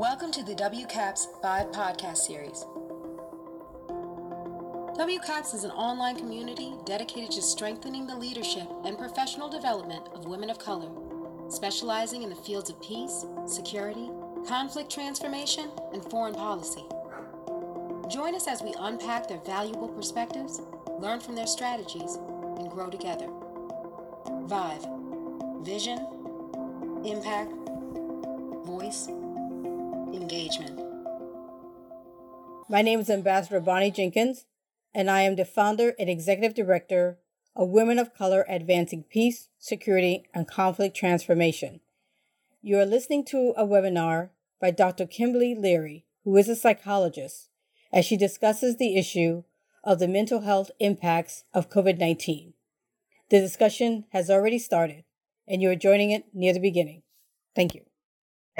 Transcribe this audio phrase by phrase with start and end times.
[0.00, 2.64] Welcome to the WCAPS VIVE podcast series.
[4.96, 10.48] WCAPS is an online community dedicated to strengthening the leadership and professional development of women
[10.48, 10.88] of color,
[11.50, 14.08] specializing in the fields of peace, security,
[14.48, 16.86] conflict transformation, and foreign policy.
[18.08, 20.62] Join us as we unpack their valuable perspectives,
[20.98, 22.14] learn from their strategies,
[22.56, 23.28] and grow together.
[24.44, 24.86] Vive
[25.62, 25.98] Vision,
[27.04, 27.52] Impact,
[28.64, 29.06] Voice,
[30.30, 30.78] Engagement.
[32.68, 34.44] My name is Ambassador Bonnie Jenkins,
[34.94, 37.18] and I am the founder and executive director
[37.56, 41.80] of Women of Color Advancing Peace, Security, and Conflict Transformation.
[42.62, 44.30] You are listening to a webinar
[44.60, 45.04] by Dr.
[45.04, 47.48] Kimberly Leary, who is a psychologist,
[47.92, 49.42] as she discusses the issue
[49.82, 52.54] of the mental health impacts of COVID 19.
[53.30, 55.02] The discussion has already started,
[55.48, 57.02] and you are joining it near the beginning.
[57.56, 57.89] Thank you.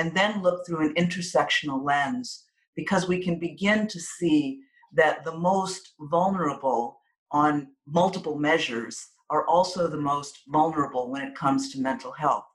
[0.00, 4.60] And then look through an intersectional lens because we can begin to see
[4.94, 7.02] that the most vulnerable
[7.32, 12.46] on multiple measures are also the most vulnerable when it comes to mental health.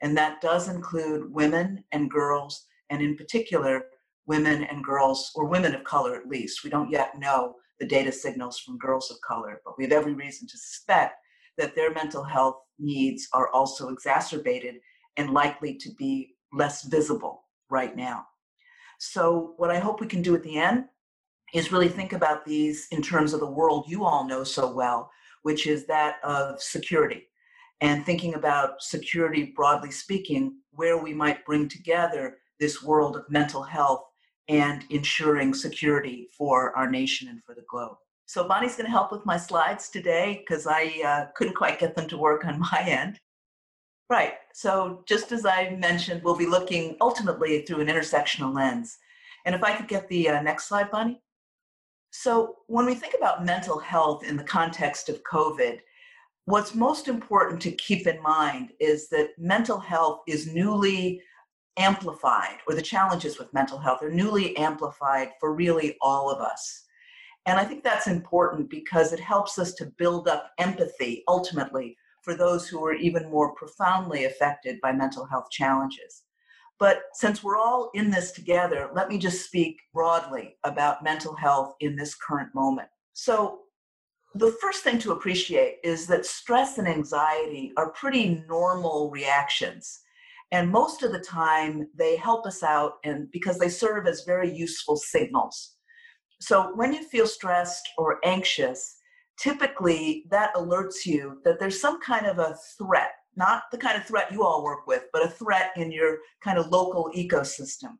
[0.00, 3.84] And that does include women and girls, and in particular,
[4.26, 6.64] women and girls, or women of color at least.
[6.64, 10.14] We don't yet know the data signals from girls of color, but we have every
[10.14, 11.16] reason to suspect
[11.58, 14.76] that their mental health needs are also exacerbated
[15.18, 18.26] and likely to be less visible right now.
[18.98, 20.86] So, what I hope we can do at the end
[21.52, 25.10] is really think about these in terms of the world you all know so well,
[25.42, 27.28] which is that of security.
[27.80, 33.62] And thinking about security broadly speaking, where we might bring together this world of mental
[33.62, 34.04] health
[34.48, 37.96] and ensuring security for our nation and for the globe.
[38.26, 41.94] So Bonnie's going to help with my slides today because I uh, couldn't quite get
[41.94, 43.20] them to work on my end.
[44.10, 44.34] Right.
[44.52, 48.98] So just as I mentioned, we'll be looking ultimately through an intersectional lens.
[49.46, 51.22] And if I could get the uh, next slide, Bonnie.
[52.10, 55.80] So when we think about mental health in the context of COVID,
[56.44, 61.20] what's most important to keep in mind is that mental health is newly
[61.76, 66.84] amplified, or the challenges with mental health are newly amplified for really all of us.
[67.46, 72.34] And I think that's important because it helps us to build up empathy ultimately for
[72.34, 76.22] those who are even more profoundly affected by mental health challenges.
[76.78, 81.74] But since we're all in this together, let me just speak broadly about mental health
[81.80, 82.88] in this current moment.
[83.12, 83.60] So,
[84.36, 90.00] the first thing to appreciate is that stress and anxiety are pretty normal reactions
[90.54, 94.48] and most of the time, they help us out and because they serve as very
[94.54, 95.72] useful signals.
[96.40, 98.94] So when you feel stressed or anxious,
[99.38, 104.06] typically that alerts you that there's some kind of a threat, not the kind of
[104.06, 107.98] threat you all work with, but a threat in your kind of local ecosystem.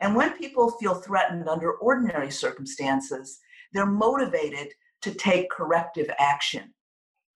[0.00, 3.38] And when people feel threatened under ordinary circumstances,
[3.72, 4.68] they're motivated
[5.02, 6.74] to take corrective action.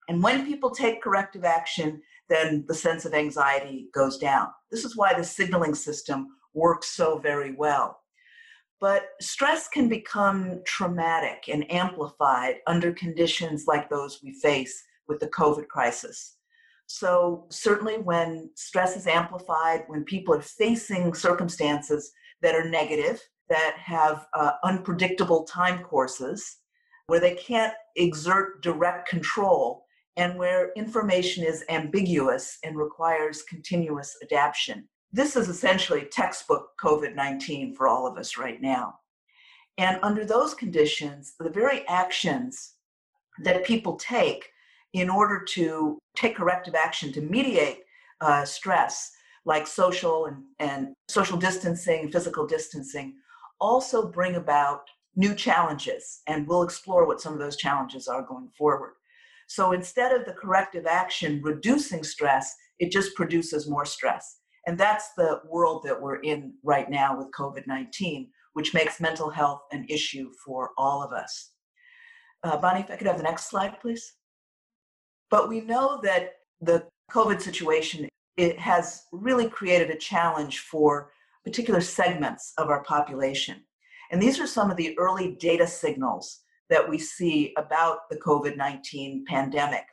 [0.09, 4.47] And when people take corrective action, then the sense of anxiety goes down.
[4.71, 8.01] This is why the signaling system works so very well.
[8.79, 15.29] But stress can become traumatic and amplified under conditions like those we face with the
[15.29, 16.35] COVID crisis.
[16.85, 22.11] So, certainly, when stress is amplified, when people are facing circumstances
[22.41, 26.57] that are negative, that have uh, unpredictable time courses,
[27.07, 34.87] where they can't exert direct control, and where information is ambiguous and requires continuous adaptation.
[35.13, 38.99] This is essentially textbook COVID 19 for all of us right now.
[39.77, 42.73] And under those conditions, the very actions
[43.43, 44.49] that people take
[44.93, 47.79] in order to take corrective action to mediate
[48.21, 49.11] uh, stress,
[49.45, 53.15] like social and, and social distancing, physical distancing,
[53.59, 54.81] also bring about
[55.15, 56.21] new challenges.
[56.27, 58.93] And we'll explore what some of those challenges are going forward.
[59.47, 64.39] So instead of the corrective action reducing stress, it just produces more stress.
[64.67, 69.29] And that's the world that we're in right now with COVID 19, which makes mental
[69.29, 71.51] health an issue for all of us.
[72.43, 74.13] Uh, Bonnie, if I could have the next slide, please.
[75.31, 81.11] But we know that the COVID situation it has really created a challenge for
[81.43, 83.63] particular segments of our population.
[84.11, 88.57] And these are some of the early data signals that we see about the COVID
[88.57, 89.85] 19 pandemic.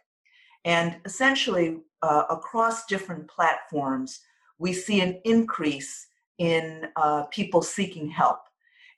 [0.65, 4.21] And essentially, uh, across different platforms,
[4.59, 6.07] we see an increase
[6.39, 8.41] in uh, people seeking help.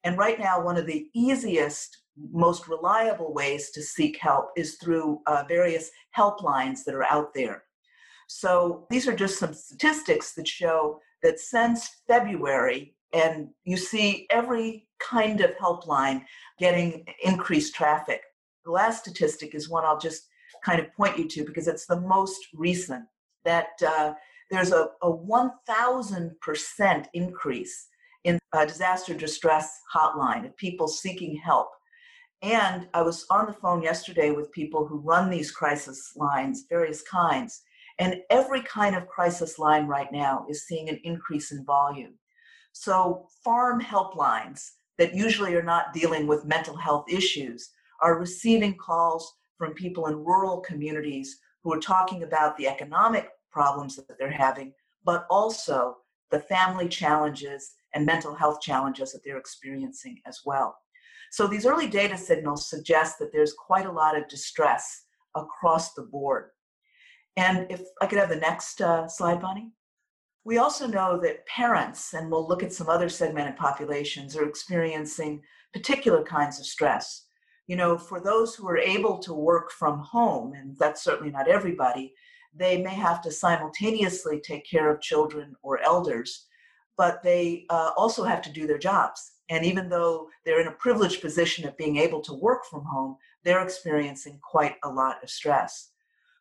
[0.05, 1.99] And right now, one of the easiest,
[2.33, 7.65] most reliable ways to seek help is through uh, various helplines that are out there.
[8.29, 14.87] So these are just some statistics that show that since February and you see every
[14.99, 16.23] kind of helpline
[16.59, 18.23] getting increased traffic.
[18.65, 20.29] The last statistic is one I'll just
[20.65, 23.05] kind of point you to because it's the most recent
[23.45, 24.15] that uh,
[24.51, 27.87] there's a, a 1,000% increase
[28.25, 31.69] in a disaster distress hotline of people seeking help.
[32.43, 37.03] And I was on the phone yesterday with people who run these crisis lines, various
[37.03, 37.63] kinds,
[37.99, 42.15] and every kind of crisis line right now is seeing an increase in volume.
[42.73, 47.71] So, farm helplines that usually are not dealing with mental health issues
[48.03, 53.97] are receiving calls from people in rural communities who are talking about the economic problems
[53.97, 54.69] that they're having,
[55.05, 55.97] but also
[56.31, 57.61] the family challenges
[57.95, 60.77] and mental health challenges that they're experiencing as well.
[61.31, 64.85] So these early data signals suggest that there's quite a lot of distress
[65.35, 66.45] across the board.
[67.37, 69.73] And if I could have the next uh, slide, Bonnie.
[70.45, 75.43] We also know that parents, and we'll look at some other segmented populations, are experiencing
[75.73, 77.07] particular kinds of stress.
[77.67, 81.49] You know, for those who are able to work from home, and that's certainly not
[81.49, 82.15] everybody,
[82.57, 86.47] they may have to simultaneously take care of children or elders,
[86.97, 89.33] but they uh, also have to do their jobs.
[89.49, 93.17] And even though they're in a privileged position of being able to work from home,
[93.45, 95.91] they're experiencing quite a lot of stress.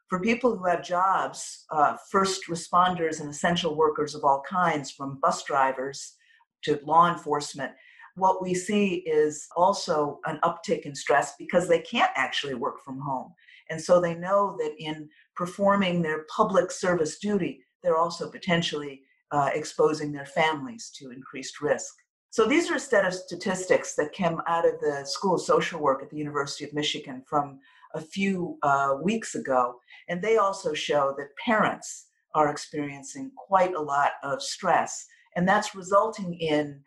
[0.08, 5.20] For people who have jobs, uh, first responders and essential workers of all kinds, from
[5.22, 6.16] bus drivers
[6.64, 7.72] to law enforcement,
[8.16, 13.00] what we see is also an uptick in stress because they can't actually work from
[13.00, 13.34] home.
[13.70, 19.02] And so they know that in performing their public service duty, they're also potentially
[19.32, 21.94] uh, exposing their families to increased risk.
[22.30, 25.80] So these are a set of statistics that came out of the School of Social
[25.80, 27.60] Work at the University of Michigan from
[27.94, 29.80] a few uh, weeks ago.
[30.10, 35.06] And they also show that parents are experiencing quite a lot of stress.
[35.36, 36.82] And that's resulting in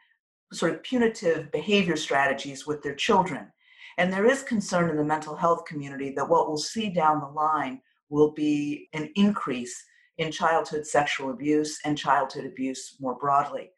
[0.52, 3.50] sort of punitive behavior strategies with their children.
[3.98, 7.26] And there is concern in the mental health community that what we'll see down the
[7.26, 9.84] line will be an increase
[10.18, 13.70] in childhood sexual abuse and childhood abuse more broadly.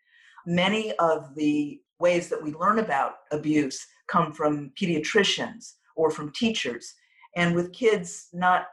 [0.47, 6.95] Many of the ways that we learn about abuse come from pediatricians or from teachers.
[7.35, 8.67] And with kids not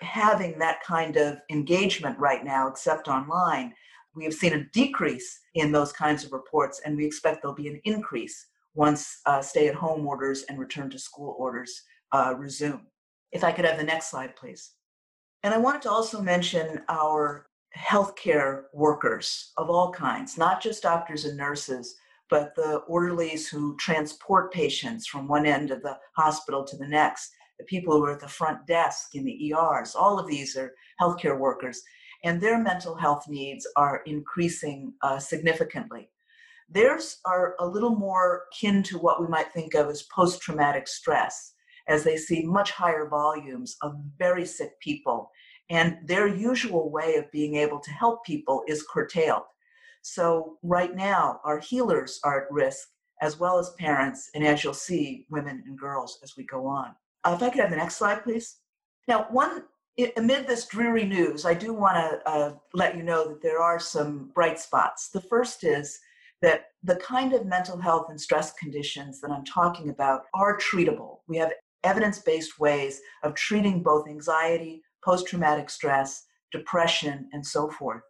[0.00, 3.74] having that kind of engagement right now, except online,
[4.14, 7.68] we have seen a decrease in those kinds of reports, and we expect there'll be
[7.68, 8.46] an increase
[8.78, 11.82] once uh, stay at home orders and return to school orders
[12.12, 12.86] uh, resume.
[13.32, 14.70] If I could have the next slide, please.
[15.42, 21.24] And I wanted to also mention our healthcare workers of all kinds, not just doctors
[21.24, 21.96] and nurses,
[22.30, 27.32] but the orderlies who transport patients from one end of the hospital to the next,
[27.58, 29.96] the people who are at the front desk in the ERs.
[29.96, 31.82] All of these are healthcare workers,
[32.22, 36.10] and their mental health needs are increasing uh, significantly.
[36.68, 40.86] Theirs are a little more kin to what we might think of as post traumatic
[40.86, 41.54] stress
[41.88, 45.30] as they see much higher volumes of very sick people.
[45.70, 49.44] And their usual way of being able to help people is curtailed.
[50.02, 52.88] So, right now, our healers are at risk,
[53.20, 56.94] as well as parents, and as you'll see, women and girls as we go on.
[57.24, 58.58] Uh, if I could have the next slide, please.
[59.08, 59.64] Now, one
[60.16, 63.80] amid this dreary news, I do want to uh, let you know that there are
[63.80, 65.08] some bright spots.
[65.08, 65.98] The first is
[66.42, 71.18] that the kind of mental health and stress conditions that I'm talking about are treatable.
[71.28, 71.52] We have
[71.84, 78.02] evidence based ways of treating both anxiety, post traumatic stress, depression, and so forth.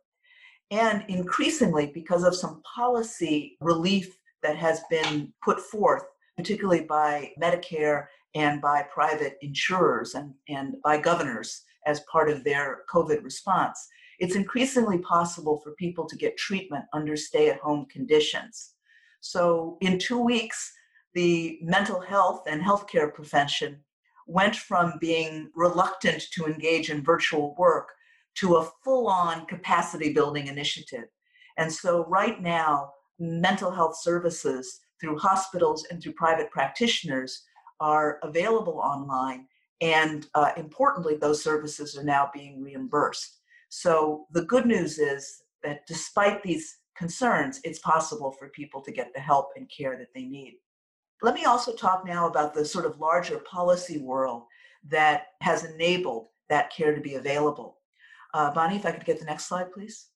[0.71, 6.05] And increasingly, because of some policy relief that has been put forth,
[6.37, 12.83] particularly by Medicare and by private insurers and, and by governors as part of their
[12.93, 18.75] COVID response, it's increasingly possible for people to get treatment under stay at home conditions.
[19.21, 20.73] So, in two weeks,
[21.15, 23.81] the mental health and healthcare profession
[24.27, 27.89] went from being reluctant to engage in virtual work
[28.37, 31.07] to a full on capacity building initiative.
[31.57, 37.45] And so, right now, mental health services through hospitals and through private practitioners
[37.81, 39.47] are available online.
[39.81, 43.38] And uh, importantly, those services are now being reimbursed.
[43.69, 49.13] So, the good news is that despite these concerns, it's possible for people to get
[49.15, 50.55] the help and care that they need.
[51.23, 54.45] Let me also talk now about the sort of larger policy world
[54.89, 57.79] that has enabled that care to be available.
[58.35, 60.09] Uh, Bonnie, if I could get the next slide, please.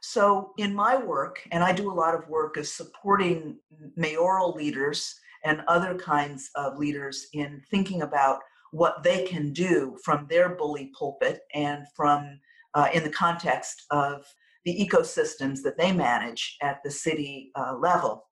[0.00, 3.58] So, in my work, and I do a lot of work as supporting
[3.96, 8.40] mayoral leaders and other kinds of leaders in thinking about
[8.72, 12.40] what they can do from their bully pulpit and from
[12.74, 14.24] uh, in the context of
[14.64, 18.24] the ecosystems that they manage at the city uh, level,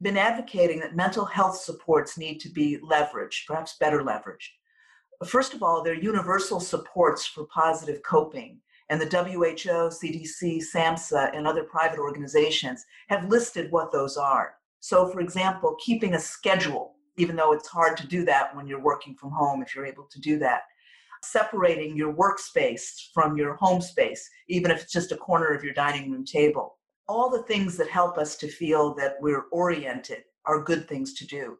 [0.00, 4.50] been advocating that mental health supports need to be leveraged, perhaps better leveraged.
[5.24, 8.58] First of all, they're universal supports for positive coping.
[8.88, 14.54] And the WHO, CDC, SAMHSA, and other private organizations have listed what those are.
[14.80, 18.82] So, for example, keeping a schedule, even though it's hard to do that when you're
[18.82, 20.62] working from home, if you're able to do that.
[21.22, 25.74] Separating your workspace from your home space, even if it's just a corner of your
[25.74, 26.78] dining room table.
[27.08, 31.26] All the things that help us to feel that we're oriented are good things to
[31.26, 31.58] do.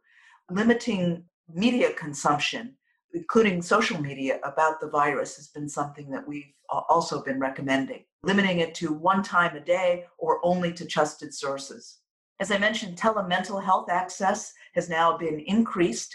[0.51, 2.77] Limiting media consumption
[3.15, 8.61] including social media, about the virus has been something that we've also been recommending, limiting
[8.61, 11.99] it to one time a day or only to trusted sources.
[12.41, 16.15] As I mentioned, telemental health access has now been increased,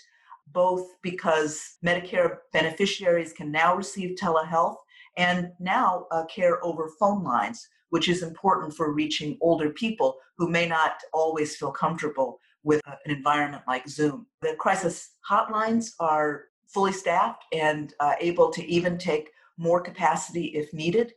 [0.52, 4.78] both because Medicare beneficiaries can now receive telehealth
[5.18, 10.50] and now uh, care over phone lines, which is important for reaching older people who
[10.50, 14.28] may not always feel comfortable with uh, an environment like Zoom.
[14.42, 20.72] The crisis hotlines are fully staffed and uh, able to even take more capacity if
[20.74, 21.14] needed.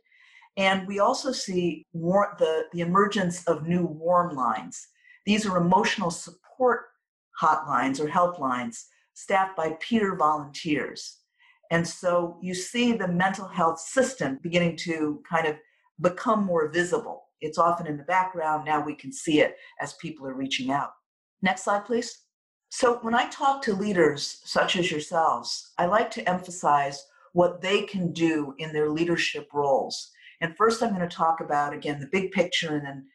[0.57, 4.87] And we also see more the, the emergence of new warm lines.
[5.25, 6.87] These are emotional support
[7.41, 11.17] hotlines or helplines staffed by peer volunteers.
[11.69, 15.55] And so you see the mental health system beginning to kind of
[16.01, 17.23] become more visible.
[17.39, 18.65] It's often in the background.
[18.65, 20.91] Now we can see it as people are reaching out.
[21.41, 22.23] Next slide, please.
[22.69, 27.03] So, when I talk to leaders such as yourselves, I like to emphasize
[27.33, 30.11] what they can do in their leadership roles.
[30.41, 33.05] And first, I'm going to talk about, again, the big picture and then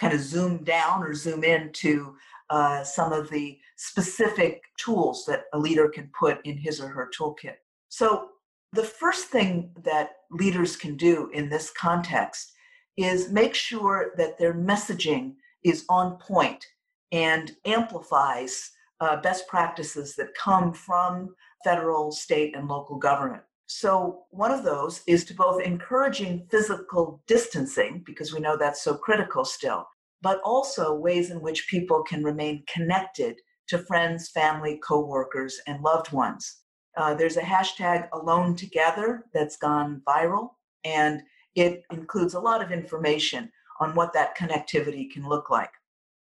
[0.00, 2.16] kind of zoom down or zoom into
[2.50, 7.10] uh, some of the specific tools that a leader can put in his or her
[7.16, 7.56] toolkit.
[7.88, 8.30] So,
[8.72, 12.52] the first thing that leaders can do in this context
[12.96, 16.66] is make sure that their messaging is on point
[17.12, 23.42] and amplifies uh, best practices that come from federal, state, and local government.
[23.66, 28.94] So, one of those is to both encouraging physical distancing, because we know that's so
[28.94, 29.86] critical still,
[30.20, 33.36] but also ways in which people can remain connected
[33.68, 36.60] to friends, family, coworkers, and loved ones.
[36.96, 40.50] Uh, there's a hashtag alone together that's gone viral,
[40.84, 41.22] and
[41.54, 45.70] it includes a lot of information on what that connectivity can look like.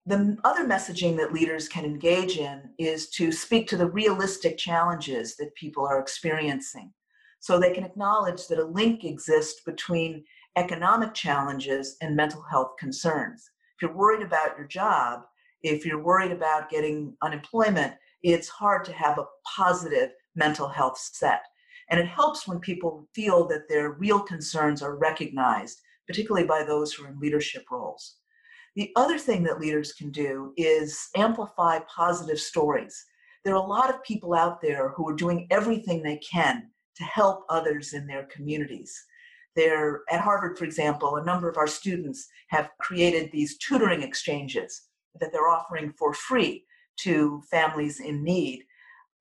[0.06, 5.36] The other messaging that leaders can engage in is to speak to the realistic challenges
[5.38, 6.94] that people are experiencing.
[7.44, 10.24] So they can acknowledge that a link exists between
[10.56, 13.52] economic challenges and mental health concerns.
[13.76, 15.24] If you're worried about your job,
[15.62, 21.42] if you're worried about getting unemployment, it's hard to have a positive mental health set.
[21.90, 26.94] And it helps when people feel that their real concerns are recognized, particularly by those
[26.94, 28.20] who are in leadership roles.
[28.78, 33.06] The other thing that leaders can do is amplify positive stories.
[33.44, 37.04] There are a lot of people out there who are doing everything they can to
[37.04, 38.94] help others in their communities.
[39.56, 44.84] There, at Harvard, for example, a number of our students have created these tutoring exchanges
[45.20, 46.66] that they're offering for free
[47.02, 48.64] to families in need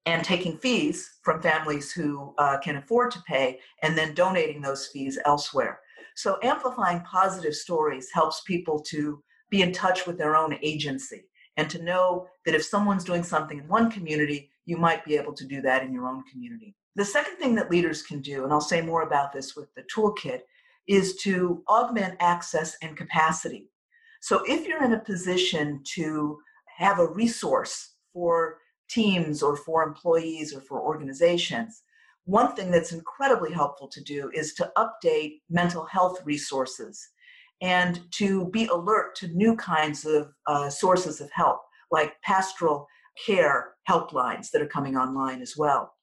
[0.07, 4.89] and taking fees from families who uh, can afford to pay and then donating those
[4.89, 5.81] fees elsewhere.
[6.17, 11.25] So, amplifying positive stories helps people to be in touch with their own agency
[11.57, 15.35] and to know that if someone's doing something in one community, you might be able
[15.35, 16.75] to do that in your own community.
[16.95, 19.85] The second thing that leaders can do, and I'll say more about this with the
[19.95, 20.41] toolkit,
[20.87, 23.71] is to augment access and capacity.
[24.21, 26.39] So if you're in a position to
[26.77, 28.59] have a resource for
[28.89, 31.83] teams or for employees or for organizations,
[32.25, 37.09] one thing that's incredibly helpful to do is to update mental health resources
[37.61, 42.87] and to be alert to new kinds of uh, sources of help, like pastoral
[43.27, 45.95] care helplines that are coming online as well.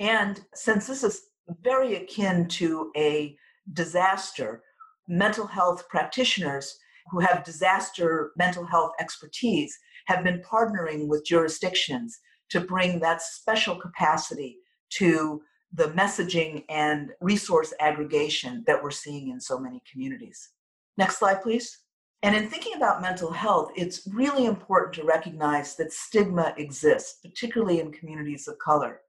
[0.00, 1.22] And since this is
[1.62, 3.36] very akin to a
[3.72, 4.62] disaster,
[5.08, 6.78] mental health practitioners
[7.10, 9.76] who have disaster mental health expertise
[10.06, 12.18] have been partnering with jurisdictions
[12.50, 14.58] to bring that special capacity
[14.90, 15.42] to
[15.74, 20.50] the messaging and resource aggregation that we're seeing in so many communities.
[20.96, 21.78] Next slide, please.
[22.22, 27.80] And in thinking about mental health, it's really important to recognize that stigma exists, particularly
[27.80, 29.00] in communities of color.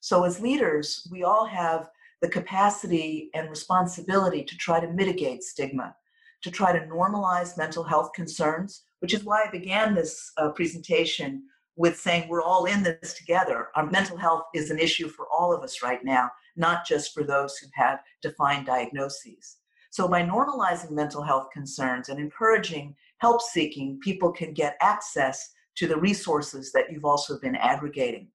[0.00, 1.90] So, as leaders, we all have
[2.20, 5.94] the capacity and responsibility to try to mitigate stigma,
[6.42, 11.44] to try to normalize mental health concerns, which is why I began this uh, presentation
[11.76, 13.68] with saying we're all in this together.
[13.76, 17.22] Our mental health is an issue for all of us right now, not just for
[17.22, 19.58] those who have defined diagnoses.
[19.90, 25.86] So, by normalizing mental health concerns and encouraging help seeking, people can get access to
[25.86, 28.28] the resources that you've also been aggregating.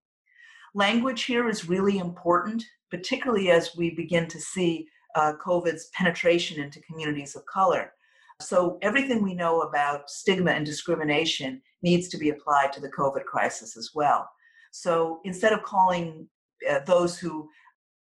[0.76, 6.82] Language here is really important, particularly as we begin to see uh, COVID's penetration into
[6.82, 7.94] communities of color.
[8.42, 13.24] So, everything we know about stigma and discrimination needs to be applied to the COVID
[13.26, 14.28] crisis as well.
[14.72, 16.28] So, instead of calling
[16.68, 17.48] uh, those who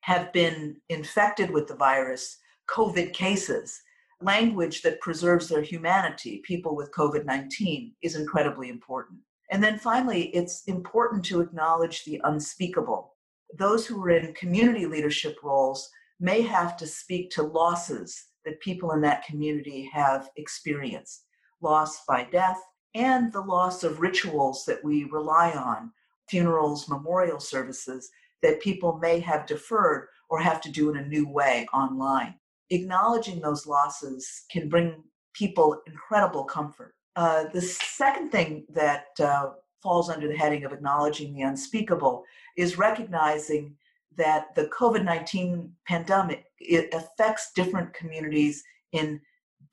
[0.01, 2.37] have been infected with the virus
[2.69, 3.81] COVID cases,
[4.21, 9.19] language that preserves their humanity, people with COVID 19, is incredibly important.
[9.51, 13.15] And then finally, it's important to acknowledge the unspeakable.
[13.57, 15.89] Those who are in community leadership roles
[16.19, 21.25] may have to speak to losses that people in that community have experienced
[21.61, 22.59] loss by death
[22.95, 25.91] and the loss of rituals that we rely on,
[26.29, 28.09] funerals, memorial services
[28.41, 32.35] that people may have deferred or have to do in a new way online.
[32.69, 35.03] Acknowledging those losses can bring
[35.33, 36.93] people incredible comfort.
[37.15, 39.51] Uh, the second thing that uh,
[39.81, 42.23] falls under the heading of acknowledging the unspeakable
[42.57, 43.75] is recognizing
[44.17, 49.21] that the COVID 19 pandemic it affects different communities in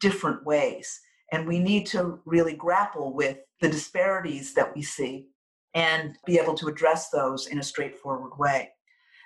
[0.01, 1.01] different ways.
[1.33, 5.29] And we need to really grapple with the disparities that we see
[5.75, 8.71] and be able to address those in a straightforward way.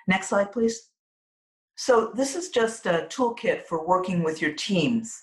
[0.07, 0.89] Next slide, please.
[1.75, 5.19] So, this is just a toolkit for working with your teams.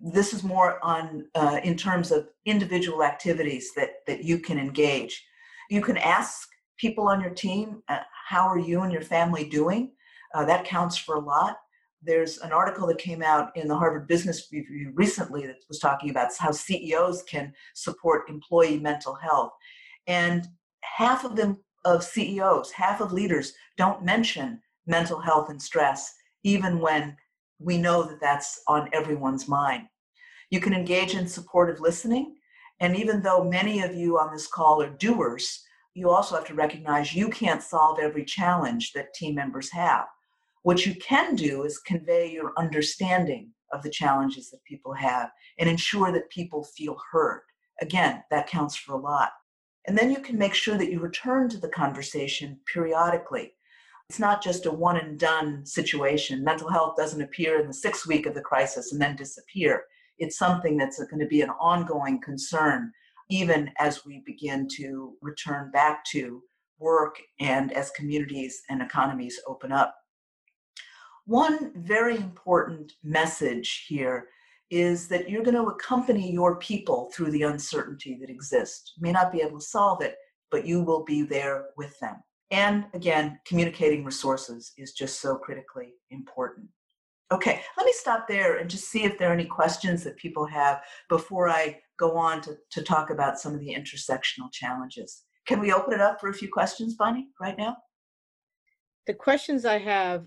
[0.00, 5.24] This is more on uh, in terms of individual activities that, that you can engage.
[5.70, 9.92] You can ask people on your team, uh, how are you and your family doing?
[10.34, 11.56] Uh, that counts for a lot.
[12.00, 16.10] There's an article that came out in the Harvard Business Review recently that was talking
[16.10, 19.52] about how CEOs can support employee mental health.
[20.06, 20.46] And
[20.82, 26.14] half of them, of CEOs, half of leaders don't mention mental health and stress,
[26.44, 27.16] even when
[27.58, 29.88] we know that that's on everyone's mind.
[30.50, 32.36] You can engage in supportive listening.
[32.80, 35.62] And even though many of you on this call are doers,
[35.94, 40.06] you also have to recognize you can't solve every challenge that team members have.
[40.62, 45.68] What you can do is convey your understanding of the challenges that people have and
[45.68, 47.42] ensure that people feel heard.
[47.80, 49.30] Again, that counts for a lot.
[49.86, 53.54] And then you can make sure that you return to the conversation periodically.
[54.08, 56.42] It's not just a one and done situation.
[56.42, 59.84] Mental health doesn't appear in the sixth week of the crisis and then disappear.
[60.18, 62.90] It's something that's going to be an ongoing concern
[63.30, 66.42] even as we begin to return back to
[66.78, 69.94] work and as communities and economies open up.
[71.26, 74.28] One very important message here
[74.70, 78.94] is that you're going to accompany your people through the uncertainty that exists.
[78.96, 80.16] You may not be able to solve it,
[80.50, 82.16] but you will be there with them.
[82.50, 86.68] And again, communicating resources is just so critically important.
[87.30, 90.46] Okay, let me stop there and just see if there are any questions that people
[90.46, 90.80] have
[91.10, 95.24] before I go on to, to talk about some of the intersectional challenges.
[95.46, 97.76] Can we open it up for a few questions, Bonnie, right now?
[99.06, 100.24] The questions I have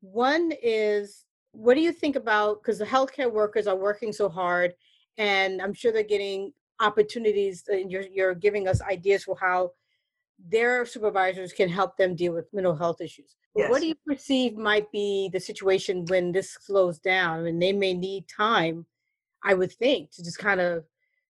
[0.00, 4.74] one is what do you think about because the healthcare workers are working so hard
[5.16, 9.70] and I'm sure they're getting opportunities and you're, you're giving us ideas for how
[10.48, 13.36] their supervisors can help them deal with mental health issues.
[13.54, 13.70] Yes.
[13.70, 17.40] What do you perceive might be the situation when this slows down?
[17.40, 18.86] I mean, they may need time,
[19.44, 20.84] I would think, to just kind of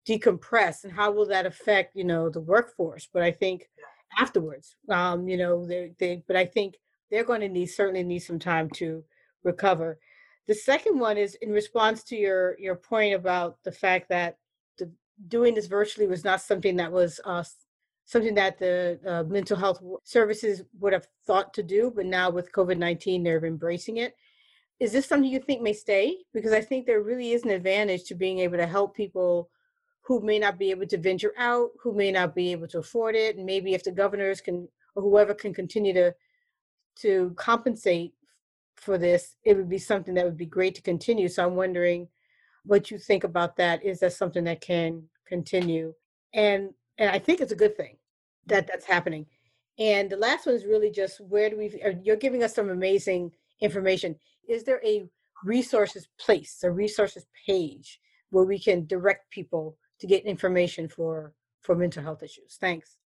[0.08, 0.84] decompress.
[0.84, 3.08] And how will that affect, you know, the workforce?
[3.14, 4.24] But I think yeah.
[4.24, 6.76] afterwards, um, you know, they, they, but I think
[7.12, 9.04] they're going to need certainly need some time to
[9.44, 10.00] recover.
[10.48, 14.38] The second one is in response to your your point about the fact that
[14.78, 14.90] the,
[15.28, 17.44] doing this virtually was not something that was uh,
[18.08, 22.52] something that the uh, mental health services would have thought to do, but now with
[22.54, 24.16] COVID 19, they're embracing it.
[24.80, 26.18] Is this something you think may stay?
[26.34, 29.50] Because I think there really is an advantage to being able to help people
[30.04, 33.14] who may not be able to venture out, who may not be able to afford
[33.14, 36.16] it, and maybe if the governors can or whoever can continue to
[37.02, 38.14] to compensate
[38.78, 41.28] for this, it would be something that would be great to continue.
[41.28, 42.08] So I'm wondering
[42.64, 43.84] what you think about that.
[43.84, 45.94] Is that something that can continue?
[46.34, 47.98] And and I think it's a good thing
[48.48, 49.26] that that's happening.
[49.80, 51.82] And the last one is really just where do we?
[52.04, 53.32] You're giving us some amazing
[53.62, 54.16] information.
[54.48, 55.08] Is there a
[55.44, 58.00] resources place, a resources page
[58.32, 62.58] where we can direct people to get information for for mental health issues?
[62.60, 62.98] Thanks.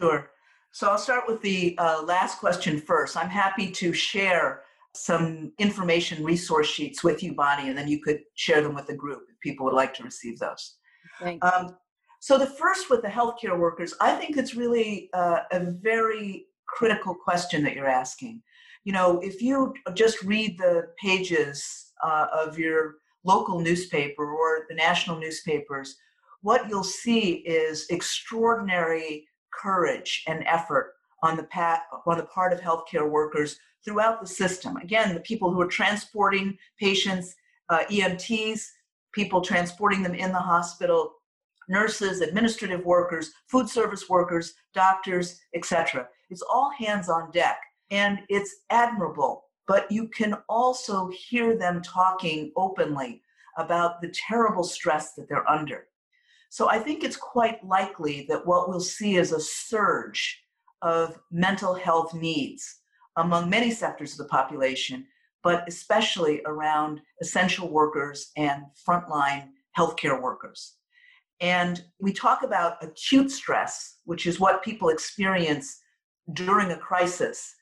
[0.00, 0.30] Sure.
[0.72, 3.16] So I'll start with the uh, last question first.
[3.16, 4.62] I'm happy to share
[4.94, 8.94] some information resource sheets with you, Bonnie, and then you could share them with the
[8.94, 10.76] group if people would like to receive those.
[11.20, 11.46] Thanks.
[11.46, 11.76] Um,
[12.22, 17.16] so the first with the healthcare workers, I think it's really uh, a very critical
[17.16, 18.40] question that you're asking.
[18.84, 24.74] You know, if you just read the pages uh, of your local newspaper or the
[24.76, 25.96] national newspapers,
[26.42, 30.92] what you'll see is extraordinary courage and effort
[31.24, 31.48] on the,
[32.06, 34.76] on the part of healthcare workers throughout the system.
[34.76, 37.34] Again, the people who are transporting patients,
[37.68, 38.62] uh, EMTs,
[39.10, 41.14] people transporting them in the hospital,
[41.68, 46.08] nurses, administrative workers, food service workers, doctors, etc.
[46.30, 47.58] It's all hands on deck
[47.90, 53.22] and it's admirable, but you can also hear them talking openly
[53.58, 55.86] about the terrible stress that they're under.
[56.48, 60.42] So I think it's quite likely that what we'll see is a surge
[60.82, 62.80] of mental health needs
[63.16, 65.06] among many sectors of the population,
[65.42, 70.76] but especially around essential workers and frontline healthcare workers.
[71.42, 75.80] And we talk about acute stress, which is what people experience
[76.32, 77.56] during a crisis.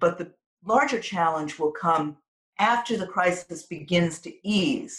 [0.00, 0.32] But the
[0.64, 2.16] larger challenge will come
[2.58, 4.98] after the crisis begins to ease.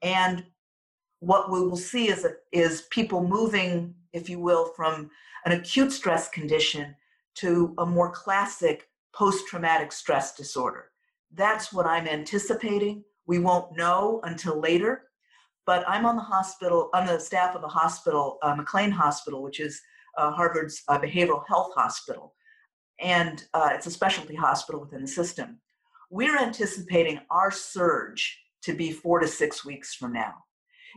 [0.00, 0.44] And
[1.18, 5.10] what we will see is, a, is people moving, if you will, from
[5.44, 6.94] an acute stress condition
[7.34, 10.90] to a more classic post traumatic stress disorder.
[11.34, 13.02] That's what I'm anticipating.
[13.26, 15.04] We won't know until later,
[15.66, 19.60] but I'm on the hospital, on the staff of a hospital, uh, McLean Hospital, which
[19.60, 19.80] is
[20.18, 22.34] uh, Harvard's uh, behavioral health hospital,
[23.00, 25.58] and uh, it's a specialty hospital within the system.
[26.10, 30.34] We're anticipating our surge to be four to six weeks from now.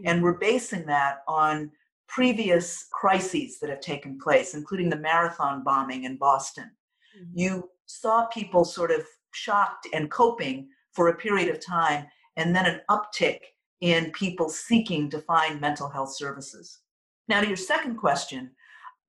[0.03, 1.71] And we're basing that on
[2.07, 6.69] previous crises that have taken place, including the marathon bombing in Boston.
[7.17, 7.39] Mm-hmm.
[7.39, 12.05] You saw people sort of shocked and coping for a period of time,
[12.37, 13.39] and then an uptick
[13.81, 16.79] in people seeking to find mental health services.
[17.27, 18.51] Now, to your second question,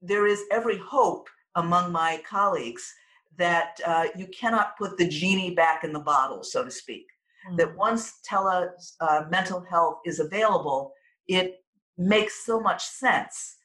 [0.03, 2.93] there is every hope among my colleagues
[3.39, 7.07] that uh, you cannot put the genie back in the bottle, so to speak.
[7.47, 7.57] Mm-hmm.
[7.57, 8.69] That once tele
[9.01, 10.93] uh, mental health is available,
[11.29, 11.57] it
[11.99, 13.57] makes so much sense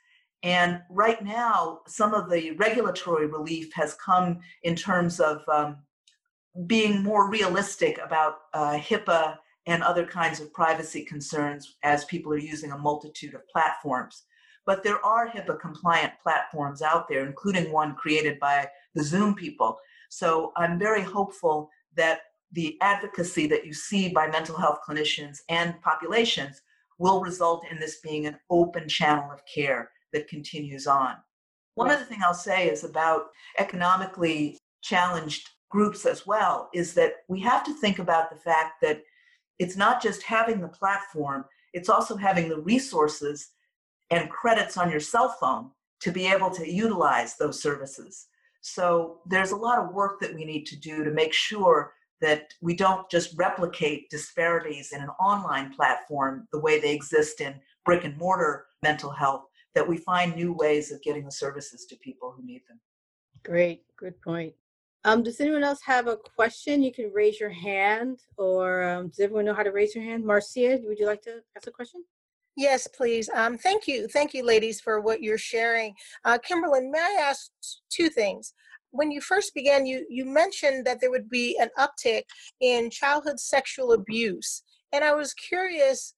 [0.44, 5.78] and right now, some of the regulatory relief has come in terms of um,
[6.66, 12.38] being more realistic about uh, HIPAA and other kinds of privacy concerns as people are
[12.38, 14.24] using a multitude of platforms.
[14.66, 19.78] But there are HIPAA compliant platforms out there, including one created by the Zoom people.
[20.10, 22.22] So I'm very hopeful that
[22.52, 26.62] the advocacy that you see by mental health clinicians and populations
[27.00, 31.16] will result in this being an open channel of care that continues on.
[31.76, 37.40] One other thing I'll say is about economically challenged groups as well is that we
[37.40, 39.02] have to think about the fact that
[39.62, 43.52] it's not just having the platform, it's also having the resources
[44.10, 45.70] and credits on your cell phone
[46.00, 48.26] to be able to utilize those services.
[48.62, 52.52] So there's a lot of work that we need to do to make sure that
[52.60, 57.54] we don't just replicate disparities in an online platform the way they exist in
[57.86, 59.44] brick and mortar mental health,
[59.76, 62.80] that we find new ways of getting the services to people who need them.
[63.44, 64.54] Great, good point.
[65.04, 66.84] Um, does anyone else have a question?
[66.84, 70.24] You can raise your hand, or um, does everyone know how to raise your hand?
[70.24, 72.04] Marcia, would you like to ask a question?
[72.56, 73.30] Yes, please.
[73.34, 74.08] Um, thank you.
[74.08, 75.96] Thank you, ladies, for what you're sharing.
[76.26, 77.50] Uh, Kimberly, may I ask
[77.90, 78.54] two things?
[78.92, 82.24] When you first began, you, you mentioned that there would be an uptick
[82.60, 84.64] in childhood sexual abuse.
[84.92, 86.14] And I was curious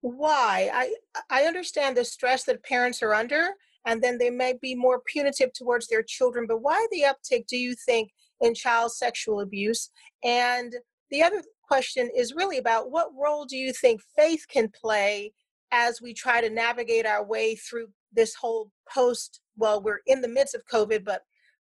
[0.00, 0.94] why i
[1.28, 3.48] i understand the stress that parents are under
[3.88, 7.56] and then they may be more punitive towards their children but why the uptick do
[7.56, 9.90] you think in child sexual abuse
[10.24, 10.74] and
[11.10, 15.32] the other question is really about what role do you think faith can play
[15.72, 20.28] as we try to navigate our way through this whole post well we're in the
[20.28, 21.22] midst of covid but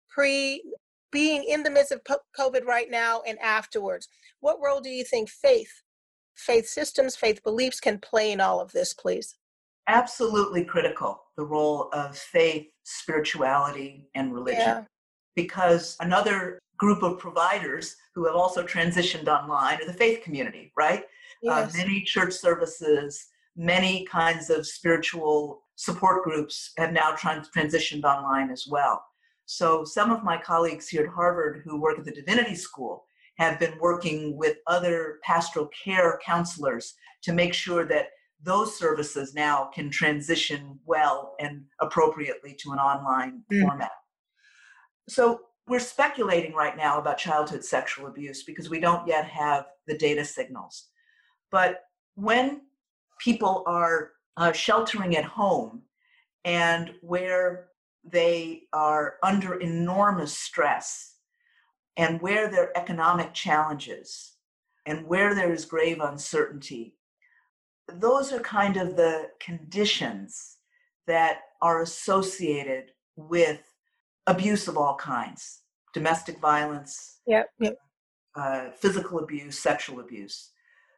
[0.09, 0.63] pre
[1.11, 2.01] being in the midst of
[2.39, 4.09] covid right now and afterwards
[4.41, 5.83] what role do you think faith
[6.35, 9.37] faith systems, faith beliefs can play in all of this, please?
[9.87, 14.61] Absolutely critical, the role of faith, spirituality, and religion.
[14.61, 14.85] Yeah.
[15.37, 21.03] Because another group of providers who have also transitioned online are the faith community, right?
[21.47, 21.75] Uh, yes.
[21.75, 28.51] Uh, many church services, many kinds of spiritual support groups have now trans- transitioned online
[28.51, 29.05] as well.
[29.47, 33.05] So, some of my colleagues here at Harvard who work at the Divinity School
[33.37, 38.07] have been working with other pastoral care counselors to make sure that
[38.45, 43.63] those services now can transition well and appropriately to an online mm.
[43.63, 43.91] format.
[45.09, 49.97] So we're speculating right now about childhood sexual abuse because we don't yet have the
[49.97, 50.89] data signals.
[51.51, 51.81] But
[52.15, 52.63] when
[53.19, 55.83] people are uh, sheltering at home
[56.45, 57.69] and where
[58.05, 61.15] they are under enormous stress
[61.97, 64.35] and where there are economic challenges,
[64.87, 66.95] and where there is grave uncertainty,
[67.89, 70.57] those are kind of the conditions
[71.07, 73.61] that are associated with
[74.27, 75.61] abuse of all kinds
[75.93, 77.79] domestic violence, yep, yep.
[78.35, 80.51] Uh, physical abuse, sexual abuse.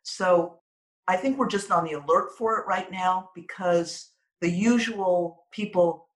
[0.02, 0.60] So
[1.06, 6.08] I think we're just on the alert for it right now because the usual people,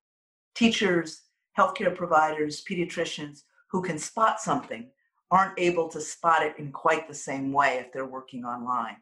[0.54, 1.22] teachers,
[1.58, 4.90] healthcare providers, pediatricians who can spot something
[5.30, 8.96] aren't able to spot it in quite the same way if they're working online.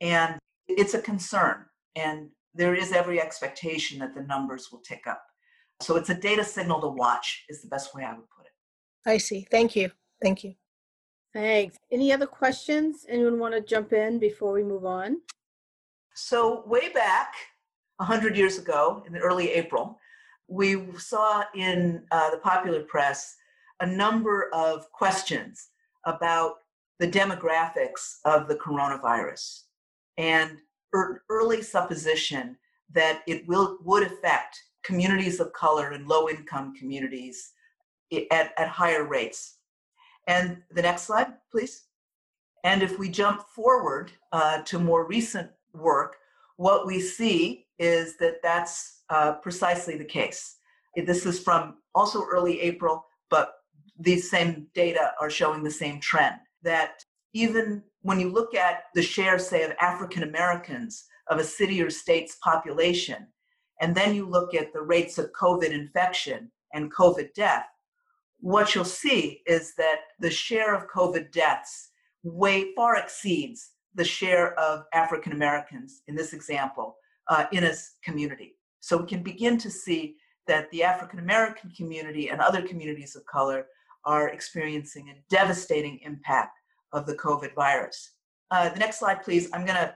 [0.00, 1.64] And it's a concern.
[1.96, 5.22] And there is every expectation that the numbers will tick up.
[5.80, 8.52] So it's a data signal to watch, is the best way I would put it.
[9.06, 9.46] I see.
[9.50, 9.90] Thank you.
[10.20, 10.54] Thank you.
[11.32, 11.76] Thanks.
[11.92, 13.06] Any other questions?
[13.08, 15.18] Anyone want to jump in before we move on?
[16.14, 17.34] So, way back
[17.98, 20.00] 100 years ago, in the early April,
[20.48, 23.36] we saw in uh, the popular press
[23.80, 25.68] a number of questions
[26.06, 26.54] about
[26.98, 29.62] the demographics of the coronavirus
[30.18, 30.58] and
[31.30, 32.56] early supposition
[32.92, 37.52] that it will would affect communities of color and low income communities
[38.30, 39.58] at, at higher rates.
[40.26, 41.84] And the next slide, please.
[42.64, 46.16] And if we jump forward uh, to more recent work,
[46.56, 50.56] what we see is that that's uh, precisely the case.
[50.96, 53.54] This is from also early April, but
[53.98, 57.04] these same data are showing the same trend that
[57.34, 61.90] even when you look at the share, say, of African Americans of a city or
[61.90, 63.26] state's population,
[63.80, 67.66] and then you look at the rates of COVID infection and COVID death,
[68.40, 71.90] what you'll see is that the share of COVID deaths
[72.22, 76.96] way far exceeds the share of African Americans in this example
[77.28, 77.72] uh, in a
[78.04, 78.56] community.
[78.80, 83.26] So we can begin to see that the African American community and other communities of
[83.26, 83.66] color
[84.04, 86.57] are experiencing a devastating impact
[86.92, 88.12] of the COVID virus.
[88.50, 89.48] Uh, the next slide, please.
[89.52, 89.94] I'm going to,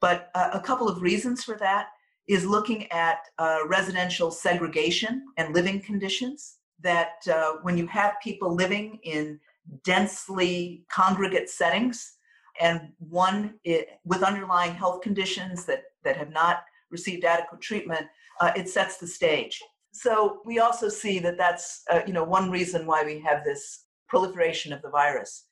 [0.00, 1.88] but uh, a couple of reasons for that
[2.28, 6.56] is looking at uh, residential segregation and living conditions.
[6.82, 9.38] That uh, when you have people living in
[9.84, 12.14] densely congregate settings,
[12.60, 18.06] and one it, with underlying health conditions that, that have not received adequate treatment,
[18.40, 19.60] uh, it sets the stage.
[19.92, 23.84] So we also see that that's uh, you know one reason why we have this
[24.08, 25.46] proliferation of the virus.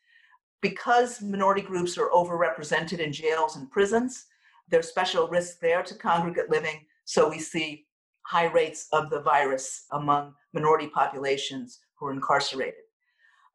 [0.61, 4.27] Because minority groups are overrepresented in jails and prisons,
[4.68, 6.85] there's special risk there to congregate living.
[7.05, 7.87] So we see
[8.23, 12.81] high rates of the virus among minority populations who are incarcerated.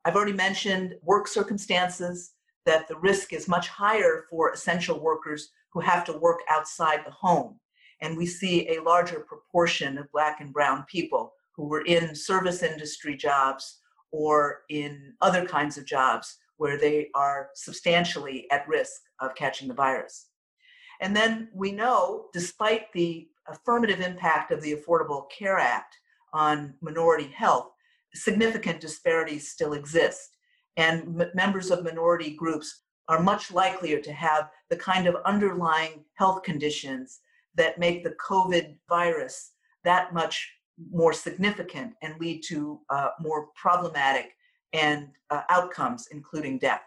[0.06, 2.32] I've already mentioned work circumstances,
[2.66, 7.12] that the risk is much higher for essential workers who have to work outside the
[7.12, 7.60] home.
[8.02, 12.64] And we see a larger proportion of Black and Brown people who were in service
[12.64, 13.80] industry jobs
[14.12, 19.74] or in other kinds of jobs where they are substantially at risk of catching the
[19.74, 20.28] virus.
[21.02, 25.98] And then we know, despite the affirmative impact of the Affordable Care Act
[26.32, 27.72] on minority health,
[28.16, 30.38] significant disparities still exist.
[30.78, 36.06] And m- members of minority groups are much likelier to have the kind of underlying
[36.14, 37.20] health conditions
[37.56, 39.52] that make the COVID virus
[39.84, 40.50] that much
[40.94, 44.32] more significant and lead to uh, more problematic
[44.74, 46.82] and uh, outcomes, including death.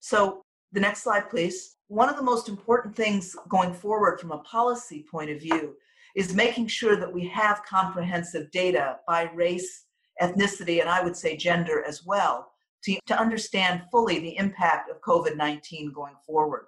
[0.00, 1.76] So, the next slide, please.
[1.86, 5.76] One of the most important things going forward from a policy point of view
[6.16, 9.84] is making sure that we have comprehensive data by race,
[10.20, 12.50] ethnicity, and I would say gender as well,
[12.84, 16.66] to, to understand fully the impact of COVID 19 going forward.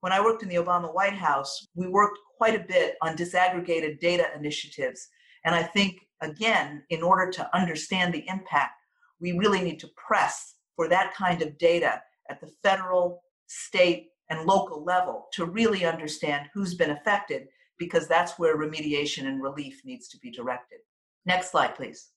[0.00, 4.00] When I worked in the Obama White House, we worked quite a bit on disaggregated
[4.00, 5.08] data initiatives.
[5.44, 8.72] And I think, again, in order to understand the impact,
[9.20, 14.46] we really need to press for that kind of data at the federal, state, and
[14.46, 20.08] local level to really understand who's been affected, because that's where remediation and relief needs
[20.08, 20.78] to be directed.
[21.26, 22.10] Next slide, please.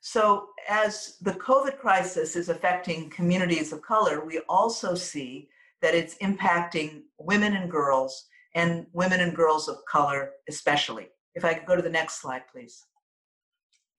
[0.00, 5.48] So, as the COVID crisis is affecting communities of color, we also see
[5.80, 11.08] that it's impacting women and girls, and women and girls of color especially.
[11.34, 12.84] If I could go to the next slide, please.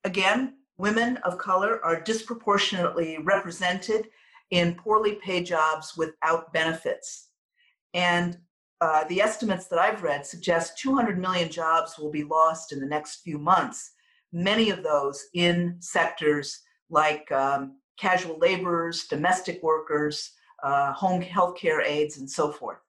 [0.04, 4.10] Again, women of color are disproportionately represented
[4.52, 7.30] in poorly paid jobs without benefits.
[7.94, 8.38] And
[8.82, 12.94] uh, the estimates that I've read suggest 200 million jobs will be lost in the
[12.96, 13.92] next few months
[14.34, 20.32] many of those in sectors like um, casual laborers, domestic workers,
[20.64, 22.80] uh, home health care aides, and so forth.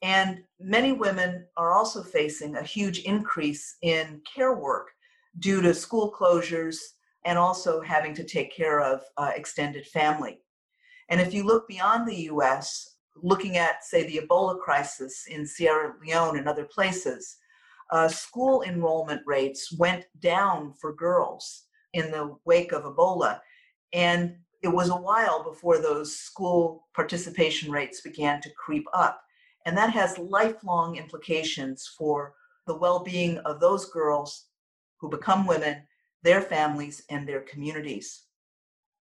[0.00, 4.92] And many women are also facing a huge increase in care work
[5.40, 6.78] due to school closures
[7.24, 10.40] and also having to take care of uh, extended family.
[11.08, 15.94] And if you look beyond the US, looking at, say, the Ebola crisis in Sierra
[16.02, 17.36] Leone and other places,
[17.90, 23.40] uh, school enrollment rates went down for girls in the wake of Ebola.
[23.92, 29.20] And it was a while before those school participation rates began to creep up.
[29.66, 32.34] And that has lifelong implications for
[32.66, 34.46] the well being of those girls
[34.98, 35.82] who become women,
[36.22, 38.24] their families, and their communities.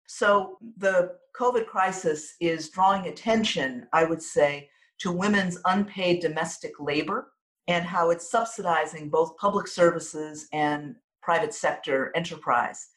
[0.06, 7.32] So the COVID crisis is drawing attention, I would say, to women's unpaid domestic labor
[7.68, 12.88] and how it's subsidizing both public services and private sector enterprise.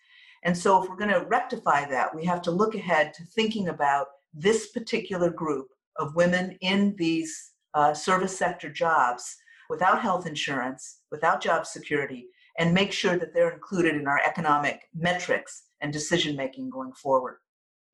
[0.43, 3.69] And so, if we're going to rectify that, we have to look ahead to thinking
[3.69, 9.37] about this particular group of women in these uh, service sector jobs
[9.69, 14.81] without health insurance, without job security, and make sure that they're included in our economic
[14.93, 17.37] metrics and decision making going forward.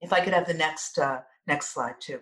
[0.01, 2.19] If I could have the next uh, next slide too.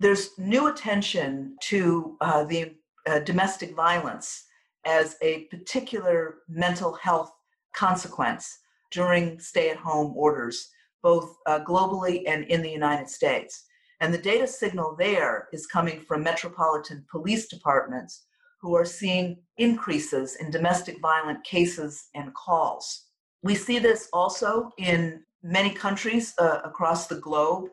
[0.00, 2.74] There's new attention to uh, the
[3.06, 4.44] uh, domestic violence
[4.84, 7.32] as a particular mental health
[7.74, 8.58] consequence
[8.90, 10.68] during stay-at-home orders,
[11.02, 13.64] both uh, globally and in the United States.
[14.00, 18.24] And the data signal there is coming from metropolitan police departments
[18.62, 23.06] who are seeing increases in domestic violent cases and calls.
[23.42, 27.64] We see this also in many countries uh, across the globe.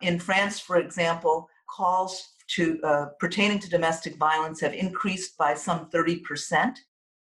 [0.00, 5.90] In France, for example, calls to uh, pertaining to domestic violence have increased by some
[5.90, 6.76] 30%,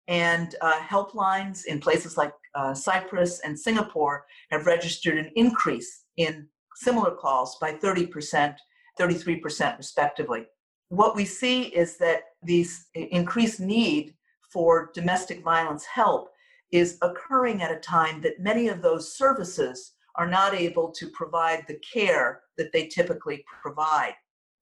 [0.07, 6.47] and uh, helplines in places like uh, Cyprus and Singapore have registered an increase in
[6.75, 8.55] similar calls by 30%,
[8.99, 10.45] 33% respectively.
[10.89, 14.13] What we see is that this increased need
[14.51, 16.29] for domestic violence help
[16.71, 21.65] is occurring at a time that many of those services are not able to provide
[21.67, 24.13] the care that they typically provide.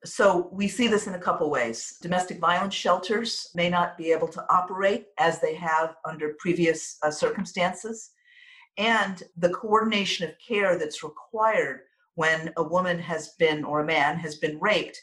[0.06, 1.98] So we see this in a couple ways.
[2.02, 7.12] Domestic violence shelters may not be able to operate as they have under previous uh,
[7.12, 8.12] circumstances.
[8.78, 11.82] And the coordination of care that's required
[12.16, 15.00] when a woman has been or a man has been raped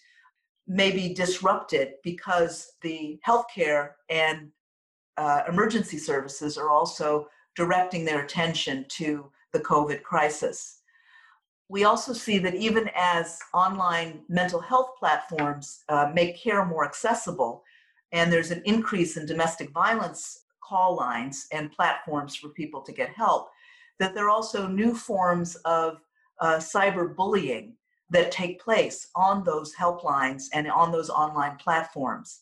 [0.71, 4.51] may be disrupted because the healthcare and
[5.17, 10.83] uh, emergency services are also directing their attention to the COVID crisis.
[11.69, 17.65] We also see that even as online mental health platforms uh, make care more accessible,
[18.13, 23.11] and there's an increase in domestic violence call lines and platforms for people to get
[23.11, 23.51] help,
[23.99, 26.01] that there are also new forms of
[26.41, 27.73] uh, cyberbullying
[28.11, 32.41] that take place on those helplines and on those online platforms.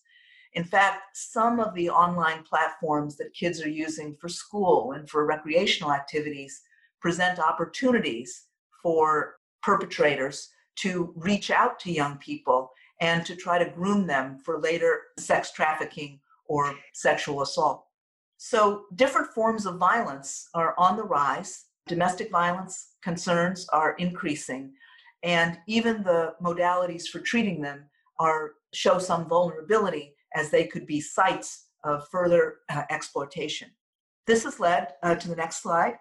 [0.54, 5.26] In fact, some of the online platforms that kids are using for school and for
[5.26, 6.62] recreational activities
[7.00, 8.46] present opportunities
[8.82, 14.60] for perpetrators to reach out to young people and to try to groom them for
[14.60, 17.84] later sex trafficking or sexual assault.
[18.38, 21.66] So, different forms of violence are on the rise.
[21.88, 24.72] Domestic violence concerns are increasing,
[25.22, 27.84] and even the modalities for treating them
[28.18, 33.70] are show some vulnerability as they could be sites of further uh, exploitation.
[34.26, 35.94] This has led uh, to the next slide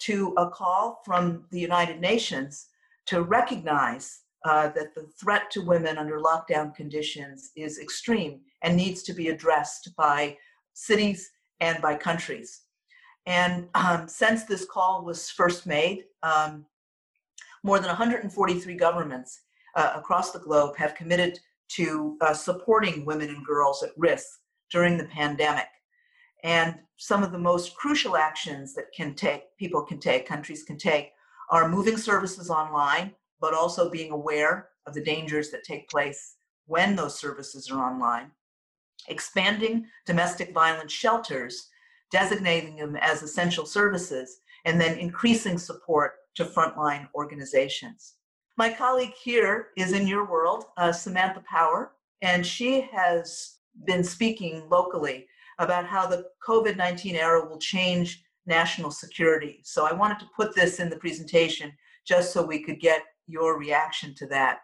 [0.00, 2.66] to a call from the United Nations
[3.06, 9.02] to recognize uh, that the threat to women under lockdown conditions is extreme and needs
[9.02, 10.36] to be addressed by
[10.74, 12.62] cities and by countries.
[13.26, 16.64] And um, since this call was first made, um,
[17.68, 19.42] more than 143 governments
[19.76, 24.26] uh, across the globe have committed to uh, supporting women and girls at risk
[24.72, 25.66] during the pandemic.
[26.44, 30.78] And some of the most crucial actions that can take, people can take, countries can
[30.78, 31.10] take,
[31.50, 36.96] are moving services online, but also being aware of the dangers that take place when
[36.96, 38.30] those services are online,
[39.08, 41.68] expanding domestic violence shelters,
[42.10, 48.14] designating them as essential services, and then increasing support to frontline organizations.
[48.56, 54.68] My colleague here is in your world, uh, Samantha Power, and she has been speaking
[54.68, 55.26] locally
[55.58, 59.60] about how the COVID 19 era will change national security.
[59.64, 61.72] So I wanted to put this in the presentation
[62.06, 64.60] just so we could get your reaction to that.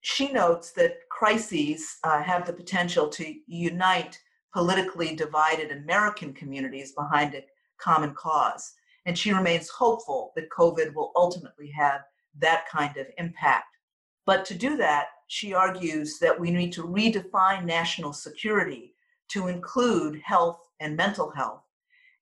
[0.00, 4.18] She notes that crises uh, have the potential to unite
[4.52, 7.44] politically divided American communities behind a
[7.80, 8.72] common cause.
[9.10, 12.02] And she remains hopeful that COVID will ultimately have
[12.38, 13.76] that kind of impact.
[14.24, 18.94] But to do that, she argues that we need to redefine national security
[19.30, 21.64] to include health and mental health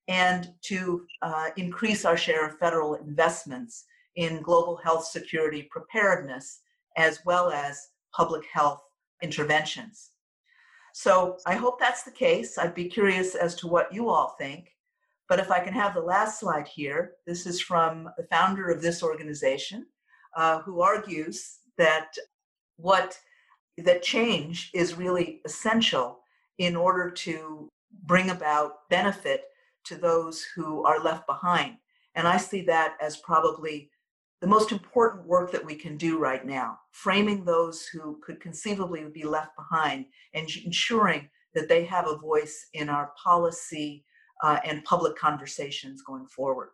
[0.09, 3.85] and to uh, increase our share of federal investments
[4.17, 6.61] in global health security preparedness
[6.97, 8.83] as well as public health
[9.21, 10.13] interventions.
[10.95, 12.57] So I hope that's the case.
[12.57, 14.71] I'd be curious as to what you all think.
[15.29, 18.81] But if I can have the last slide here, this is from the founder of
[18.81, 19.87] this organization,
[20.37, 22.17] uh, who argues that
[22.77, 23.19] what
[23.77, 26.21] that change is really essential
[26.57, 27.69] in order to
[28.05, 29.45] bring about benefit
[29.85, 31.77] to those who are left behind.
[32.15, 33.91] And I see that as probably
[34.41, 39.05] the most important work that we can do right now, framing those who could conceivably
[39.13, 44.05] be left behind and ensuring that they have a voice in our policy
[44.43, 46.71] uh, and public conversations going forward.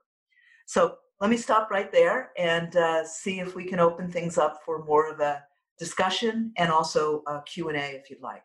[0.67, 4.61] So let me stop right there and uh, see if we can open things up
[4.65, 5.43] for more of a
[5.79, 8.43] discussion and also a Q&A if you'd like.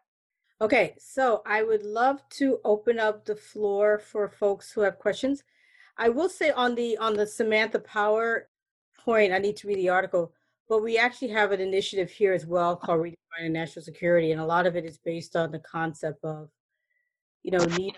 [0.61, 5.43] Okay, so I would love to open up the floor for folks who have questions.
[5.97, 8.49] I will say on the on the Samantha Power
[8.97, 10.33] point, I need to read the article,
[10.67, 14.45] but we actually have an initiative here as well called Redefining National Security, and a
[14.45, 16.49] lot of it is based on the concept of,
[17.43, 17.97] you know, need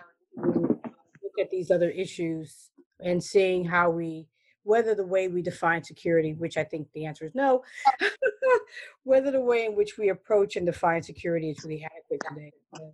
[1.41, 4.27] at these other issues and seeing how we
[4.63, 7.63] whether the way we define security, which I think the answer is no,
[9.03, 12.51] whether the way in which we approach and define security is really adequate today.
[12.75, 12.91] Um,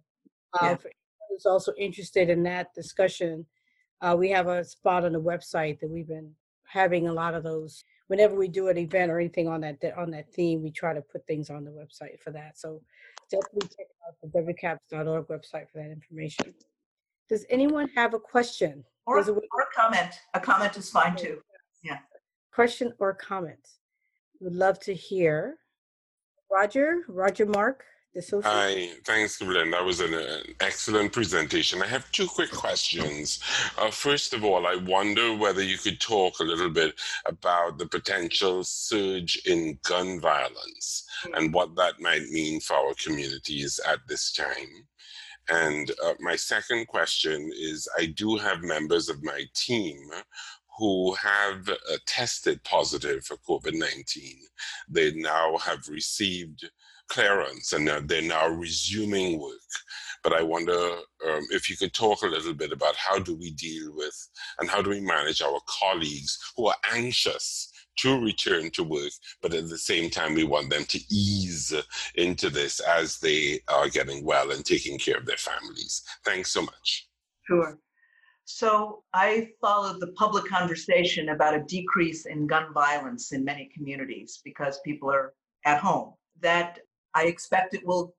[0.62, 0.76] yeah.
[0.76, 0.92] For
[1.30, 3.46] who's also interested in that discussion,
[4.02, 6.32] uh, we have a spot on the website that we've been
[6.66, 7.84] having a lot of those.
[8.08, 11.02] Whenever we do an event or anything on that on that theme, we try to
[11.02, 12.58] put things on the website for that.
[12.58, 12.82] So
[13.30, 16.54] definitely check out the wcaps.org website for that information.
[17.30, 18.84] Does anyone have a question?
[19.06, 20.12] Or, or a comment.
[20.34, 21.42] A comment is fine too.
[21.84, 22.00] Yeah.
[22.54, 23.68] Question or comment?
[24.42, 25.58] Would love to hear.
[26.52, 27.84] Roger, Roger Mark,
[28.16, 28.50] the social.
[28.50, 29.72] Hi, thanks, Glenn.
[29.72, 31.82] That was an, an, excellent presentation.
[31.82, 33.40] I have two quick questions.
[33.78, 37.88] Uh, first of all, I wonder whether you could talk a little bit about the
[37.88, 41.34] potential surge in gun violence mm-hmm.
[41.36, 44.88] and what that might mean for our communities at this time.
[45.50, 50.10] And uh, my second question is I do have members of my team
[50.78, 54.38] who have uh, tested positive for COVID 19.
[54.90, 56.70] They now have received
[57.08, 59.54] clearance and they're now resuming work.
[60.24, 63.52] But I wonder um, if you could talk a little bit about how do we
[63.52, 64.30] deal with
[64.60, 69.54] and how do we manage our colleagues who are anxious to return to work, but
[69.54, 71.74] at the same time, we want them to ease
[72.16, 76.04] into this as they are getting well and taking care of their families.
[76.24, 77.08] Thanks so much.
[77.48, 77.78] Sure.
[78.46, 84.40] So I followed the public conversation about a decrease in gun violence in many communities
[84.44, 85.34] because people are
[85.66, 86.14] at home.
[86.42, 86.80] That
[87.14, 88.16] I expect it will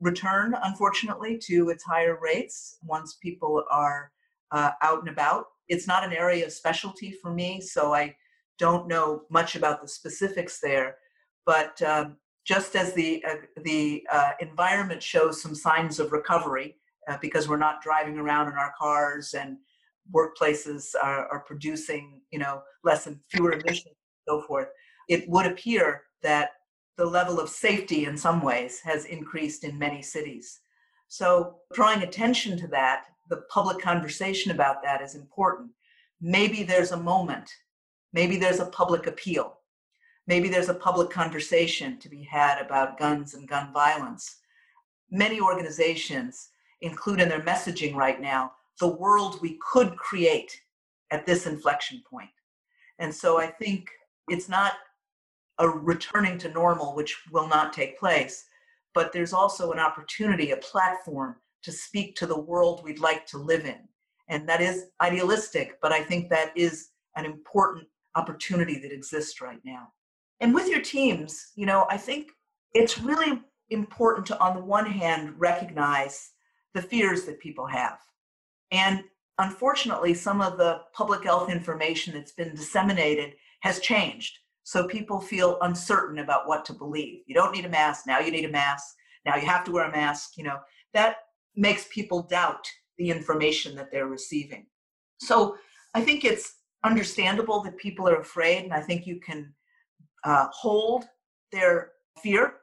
[0.00, 4.12] return, unfortunately, to its higher rates once people are
[4.50, 5.46] uh, out and about.
[5.68, 8.14] It's not an area of specialty for me, so I
[8.58, 10.96] don't know much about the specifics there.
[11.44, 16.76] But um, just as the uh, the uh, environment shows some signs of recovery,
[17.08, 19.58] uh, because we're not driving around in our cars and
[20.14, 23.94] workplaces are, are producing, you know, less and fewer emissions and
[24.28, 24.68] so forth,
[25.08, 26.50] it would appear that
[26.96, 30.60] the level of safety in some ways has increased in many cities.
[31.08, 35.70] So drawing attention to that, the public conversation about that is important.
[36.20, 37.50] Maybe there's a moment,
[38.16, 39.58] maybe there's a public appeal,
[40.26, 44.36] maybe there's a public conversation to be had about guns and gun violence.
[45.10, 46.48] Many organizations
[46.80, 50.58] include in their messaging right now the world we could create
[51.10, 52.30] at this inflection point.
[52.98, 53.90] And so I think
[54.28, 54.72] it's not
[55.58, 58.46] a returning to normal, which will not take place,
[58.94, 63.36] but there's also an opportunity, a platform to speak to the world we'd like to
[63.38, 63.80] live in.
[64.28, 67.86] And that is idealistic, but I think that is an important
[68.16, 69.88] opportunity that exists right now.
[70.40, 72.30] And with your teams, you know, I think
[72.74, 73.40] it's really
[73.70, 76.30] important to, on the one hand, recognize
[76.74, 77.98] the fears that people have.
[78.70, 79.04] And
[79.38, 84.38] unfortunately, some of the public health information that's been disseminated has changed.
[84.64, 87.22] So people feel uncertain about what to believe.
[87.26, 88.06] You don't need a mask.
[88.06, 88.84] Now you need a mask.
[89.24, 90.36] Now you have to wear a mask.
[90.36, 90.58] You know,
[90.92, 91.18] that
[91.54, 92.66] makes people doubt
[92.98, 94.66] the information that they're receiving.
[95.18, 95.56] So
[95.94, 96.54] I think it's
[96.84, 99.52] understandable that people are afraid, and I think you can
[100.24, 101.04] uh, hold
[101.52, 102.54] their fear,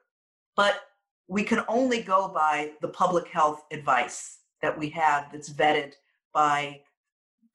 [0.56, 0.82] but
[1.28, 5.94] we can only go by the public health advice that we have that's vetted
[6.34, 6.82] by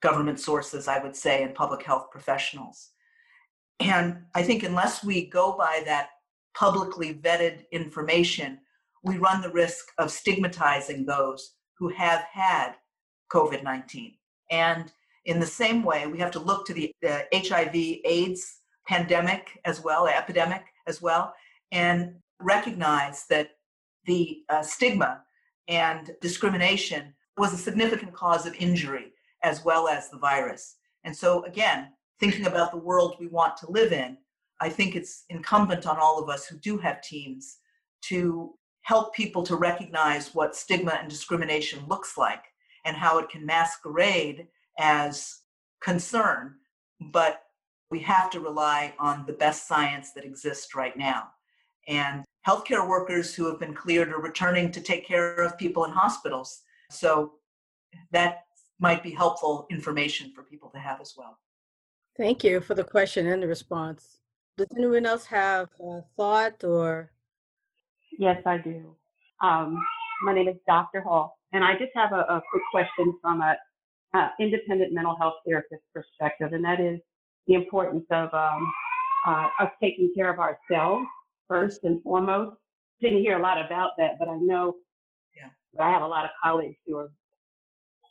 [0.00, 2.90] government sources, I would say, and public health professionals.
[3.80, 6.10] And I think unless we go by that
[6.56, 8.58] publicly vetted information,
[9.04, 12.72] we run the risk of stigmatizing those who have had
[13.32, 14.14] COVID 19.
[14.50, 14.92] And
[15.28, 19.82] in the same way, we have to look to the, the HIV AIDS pandemic as
[19.84, 21.34] well, epidemic as well,
[21.70, 23.50] and recognize that
[24.06, 25.22] the uh, stigma
[25.68, 29.12] and discrimination was a significant cause of injury
[29.44, 30.76] as well as the virus.
[31.04, 34.16] And so, again, thinking about the world we want to live in,
[34.60, 37.58] I think it's incumbent on all of us who do have teams
[38.04, 42.44] to help people to recognize what stigma and discrimination looks like
[42.86, 44.46] and how it can masquerade
[44.78, 45.40] as
[45.80, 46.54] concern,
[47.12, 47.42] but
[47.90, 51.28] we have to rely on the best science that exists right now.
[51.86, 55.90] And healthcare workers who have been cleared are returning to take care of people in
[55.90, 56.62] hospitals.
[56.90, 57.34] So
[58.12, 58.44] that
[58.78, 61.38] might be helpful information for people to have as well.
[62.16, 64.18] Thank you for the question and the response.
[64.56, 67.10] Does anyone else have a thought or?
[68.18, 68.96] Yes, I do.
[69.42, 69.80] Um,
[70.24, 71.00] my name is Dr.
[71.00, 73.56] Hall, and I just have a, a quick question from a,
[74.14, 77.00] a, independent mental health therapist perspective, and that is
[77.46, 78.72] the importance of um,
[79.26, 81.06] uh, us taking care of ourselves
[81.46, 82.56] first and foremost.
[83.00, 84.74] Didn't hear a lot about that, but I know
[85.36, 85.84] yeah.
[85.84, 87.10] I have a lot of colleagues who are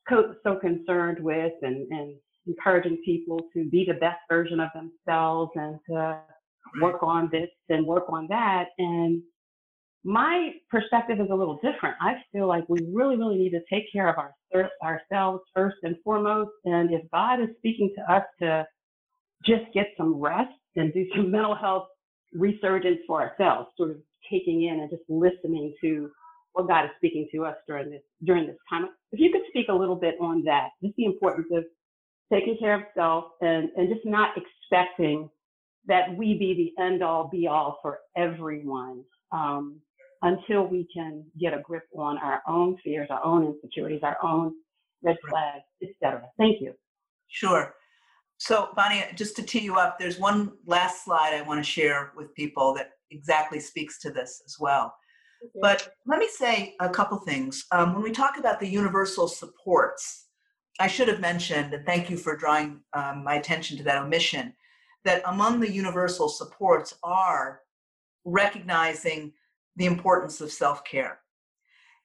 [0.07, 2.15] co- so concerned with and, and
[2.47, 6.19] encouraging people to be the best version of themselves and to
[6.81, 8.67] work on this and work on that.
[8.77, 9.21] And
[10.03, 11.95] my perspective is a little different.
[12.01, 15.95] I feel like we really, really need to take care of our, ourselves first and
[16.03, 16.51] foremost.
[16.65, 18.65] And if God is speaking to us to
[19.45, 21.87] just get some rest and do some mental health
[22.33, 23.97] resurgence for ourselves, sort of
[24.31, 26.09] taking in and just listening to
[26.53, 28.87] what God is speaking to us during this during this time.
[29.11, 31.65] If you could speak a little bit on that, just the importance of
[32.31, 35.29] taking care of self and, and just not expecting
[35.87, 39.79] that we be the end all be all for everyone um,
[40.21, 44.53] until we can get a grip on our own fears, our own insecurities, our own
[45.03, 46.23] red flags, etc.
[46.37, 46.73] Thank you.
[47.27, 47.73] Sure.
[48.37, 52.11] So, Bonnie, just to tee you up, there's one last slide I want to share
[52.15, 54.93] with people that exactly speaks to this as well.
[55.43, 55.59] Okay.
[55.61, 57.65] But let me say a couple things.
[57.71, 60.27] Um, when we talk about the universal supports,
[60.79, 64.53] I should have mentioned, and thank you for drawing um, my attention to that omission,
[65.05, 67.61] that among the universal supports are
[68.25, 69.33] recognizing
[69.77, 71.19] the importance of self care.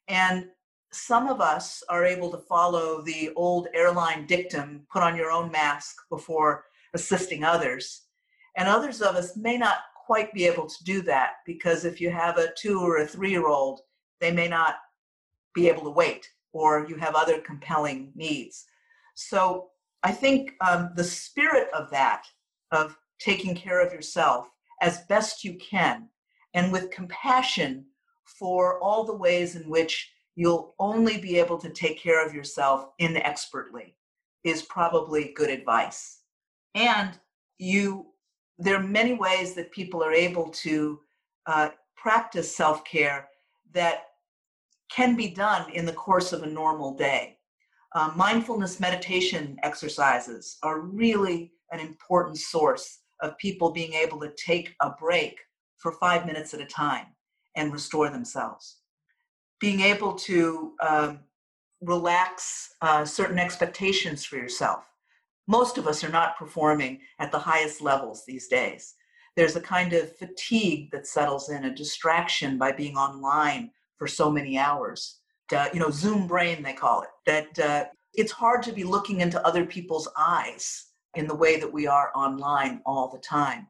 [0.09, 0.47] And
[0.93, 5.51] some of us are able to follow the old airline dictum put on your own
[5.51, 6.65] mask before
[6.95, 8.03] assisting others.
[8.57, 12.11] And others of us may not quite be able to do that because if you
[12.11, 13.81] have a two or a three year old,
[14.21, 14.77] they may not
[15.55, 18.67] be able to wait, or you have other compelling needs.
[19.15, 19.71] So
[20.03, 22.25] I think um, the spirit of that,
[22.71, 24.49] of taking care of yourself
[24.81, 26.09] as best you can,
[26.55, 27.87] and with compassion
[28.25, 32.89] for all the ways in which you'll only be able to take care of yourself
[32.99, 33.95] inexpertly
[34.45, 36.21] is probably good advice.
[36.75, 37.19] And
[37.59, 38.07] you,
[38.59, 41.01] there are many ways that people are able to
[41.47, 43.29] uh, practice self care
[43.73, 44.07] that
[44.91, 47.39] can be done in the course of a normal day.
[47.95, 54.75] Uh, mindfulness meditation exercises are really an important source of people being able to take
[54.81, 55.39] a break
[55.83, 57.07] for five minutes at a time
[57.57, 58.79] and restore themselves
[59.63, 61.21] being able to um,
[61.81, 64.85] relax uh, certain expectations for yourself.
[65.47, 68.95] Most of us are not performing at the highest levels these days.
[69.37, 74.33] There's a kind of fatigue that settles in, a distraction by being online for so
[74.33, 75.21] many hours.
[75.57, 77.09] Uh, you know, Zoom brain, they call it.
[77.27, 81.73] That uh, it's hard to be looking into other people's eyes in the way that
[81.73, 83.69] we are online all the time.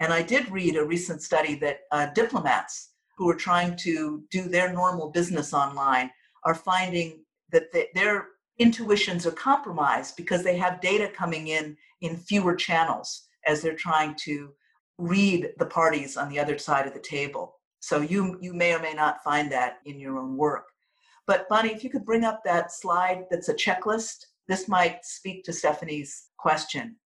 [0.00, 4.48] And I did read a recent study that uh, diplomats who are trying to do
[4.48, 6.10] their normal business online
[6.44, 8.28] are finding that they, their
[8.58, 14.14] intuitions are compromised because they have data coming in in fewer channels as they're trying
[14.24, 14.52] to
[14.98, 17.56] read the parties on the other side of the table.
[17.80, 20.66] So you you may or may not find that in your own work.
[21.26, 25.44] But Bonnie, if you could bring up that slide that's a checklist, this might speak
[25.44, 26.96] to Stephanie's question.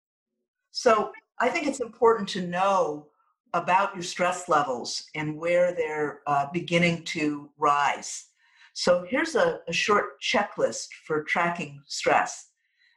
[0.72, 3.09] So I think it's important to know
[3.53, 8.26] about your stress levels and where they're uh, beginning to rise.
[8.72, 12.49] So here's a, a short checklist for tracking stress.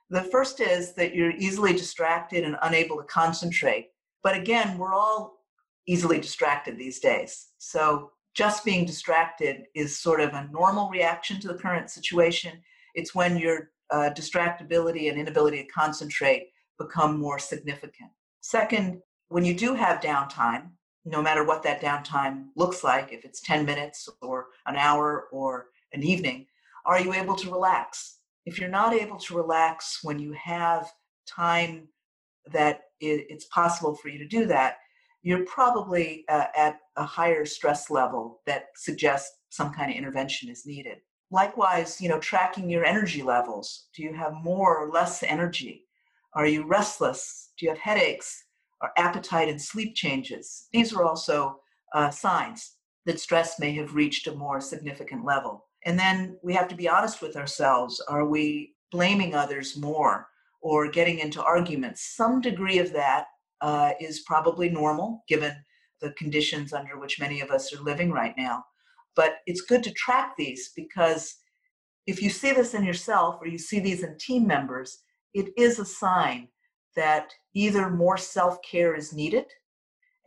[0.10, 3.90] The first is that you're easily distracted and unable to concentrate.
[4.24, 5.40] But again, we're all
[5.88, 7.50] easily distracted these days.
[7.58, 12.60] So just being distracted is sort of a normal reaction to the current situation.
[12.96, 18.12] It's when your uh, distractibility and inability to concentrate become more significant.
[18.42, 20.72] Second, when you do have downtime,
[21.06, 25.68] no matter what that downtime looks like, if it's 10 minutes or an hour or
[25.94, 26.46] an evening,
[26.86, 28.18] are you able to relax?
[28.46, 30.92] If you're not able to relax when you have
[31.28, 31.88] time
[32.52, 34.78] that it's possible for you to do that,
[35.22, 40.66] you're probably uh, at a higher stress level that suggests some kind of intervention is
[40.66, 40.98] needed.
[41.32, 43.88] Likewise, you know, tracking your energy levels.
[43.96, 45.86] Do you have more or less energy?
[46.34, 47.52] Are you restless?
[47.58, 48.46] Do you have headaches?
[48.82, 50.68] Or appetite and sleep changes?
[50.72, 51.60] These are also
[51.94, 52.76] uh, signs
[53.06, 55.66] that stress may have reached a more significant level.
[55.86, 58.02] And then we have to be honest with ourselves.
[58.08, 60.28] Are we blaming others more
[60.62, 62.16] or getting into arguments?
[62.16, 63.26] Some degree of that
[63.62, 65.54] uh, is probably normal given
[66.02, 68.64] the conditions under which many of us are living right now.
[69.16, 71.36] But it's good to track these because
[72.08, 75.00] if you see this in yourself or you see these in team members,
[75.34, 76.48] it is a sign
[76.96, 79.46] that either more self care is needed,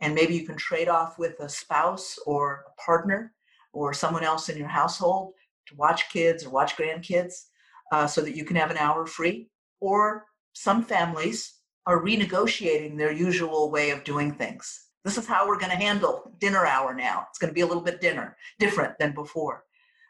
[0.01, 3.33] and maybe you can trade off with a spouse or a partner
[3.73, 5.33] or someone else in your household
[5.67, 7.45] to watch kids or watch grandkids
[7.91, 9.47] uh, so that you can have an hour free.
[9.79, 14.87] Or some families are renegotiating their usual way of doing things.
[15.03, 17.25] This is how we're going to handle dinner hour now.
[17.29, 19.65] It's going to be a little bit dinner, different than before.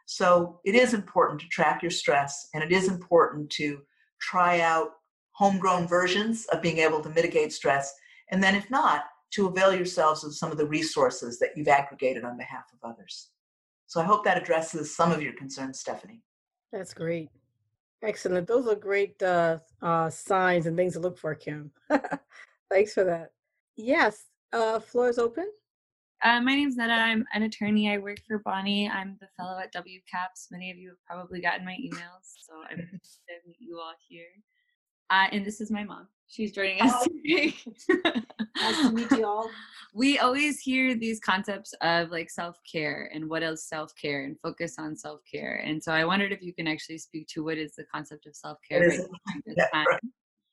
[0.06, 3.82] So it is important to track your stress and it is important to
[4.30, 4.90] try out
[5.32, 7.94] homegrown versions of being able to mitigate stress.
[8.32, 12.24] And then, if not, to avail yourselves of some of the resources that you've aggregated
[12.24, 13.30] on behalf of others.
[13.88, 16.22] So I hope that addresses some of your concerns, Stephanie.
[16.72, 17.30] That's great.
[18.04, 18.48] Excellent.
[18.48, 21.72] Those are great uh, uh, signs and things to look for, Kim.
[22.72, 23.32] Thanks for that.
[23.76, 25.50] Yes, uh, floor is open.
[26.24, 26.94] Uh, my name's Netta.
[26.94, 27.92] I'm an attorney.
[27.92, 28.90] I work for Bonnie.
[28.90, 30.52] I'm the fellow at WCAPS.
[30.52, 33.92] Many of you have probably gotten my emails, so I'm glad to meet you all
[34.08, 34.28] here.
[35.10, 36.08] Uh, and this is my mom.
[36.30, 37.06] She's joining us oh.
[37.26, 37.54] today.
[38.56, 39.50] nice to meet you all.
[39.96, 44.40] We always hear these concepts of like self care and what is self care and
[44.40, 45.62] focus on self care.
[45.64, 48.36] And so I wondered if you can actually speak to what is the concept of
[48.36, 49.00] self care right
[49.46, 50.00] yeah, right.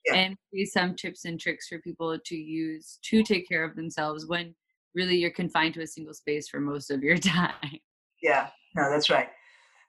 [0.05, 0.15] yeah.
[0.15, 4.55] and some tips and tricks for people to use to take care of themselves when
[4.95, 7.55] really you're confined to a single space for most of your time.
[8.23, 9.29] Yeah, no, that's right.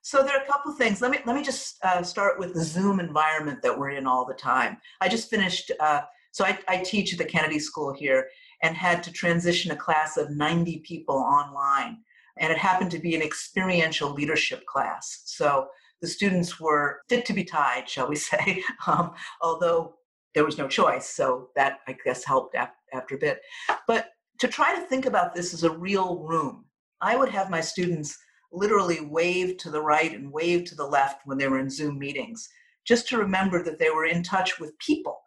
[0.03, 1.01] So there are a couple things.
[1.01, 4.25] Let me let me just uh, start with the Zoom environment that we're in all
[4.25, 4.77] the time.
[4.99, 5.71] I just finished.
[5.79, 8.27] Uh, so I, I teach at the Kennedy School here,
[8.63, 11.97] and had to transition a class of 90 people online,
[12.37, 15.23] and it happened to be an experiential leadership class.
[15.25, 15.67] So
[16.01, 18.63] the students were fit to be tied, shall we say?
[18.87, 19.95] Um, although
[20.33, 23.41] there was no choice, so that I guess helped after a bit.
[23.87, 24.09] But
[24.41, 26.65] to try to think about this as a real room,
[26.99, 28.17] I would have my students
[28.51, 31.99] literally wave to the right and wave to the left when they were in Zoom
[31.99, 32.49] meetings,
[32.83, 35.21] just to remember that they were in touch with people.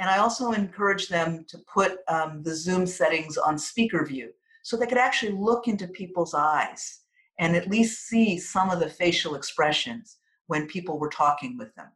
[0.00, 4.30] And I also encourage them to put um, the Zoom settings on speaker view
[4.64, 7.02] so they could actually look into people's eyes
[7.38, 10.16] and at least see some of the facial expressions
[10.48, 11.92] when people were talking with them.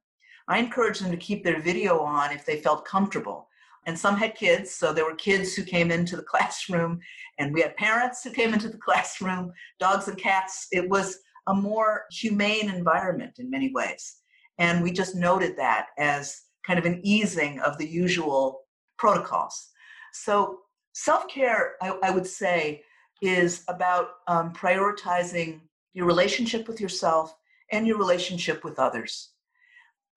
[0.46, 3.48] I encourage them to keep their video on if they felt comfortable
[3.86, 4.70] and some had kids.
[4.70, 7.00] So there were kids who came into the classroom,
[7.38, 10.66] and we had parents who came into the classroom, dogs and cats.
[10.72, 14.16] It was a more humane environment in many ways.
[14.58, 18.60] And we just noted that as kind of an easing of the usual
[18.98, 19.68] protocols.
[20.12, 20.58] So
[20.92, 22.82] self care, I, I, would say,
[23.22, 25.60] is about um, prioritizing
[25.94, 27.34] your relationship with yourself
[27.72, 29.30] and your relationship with others.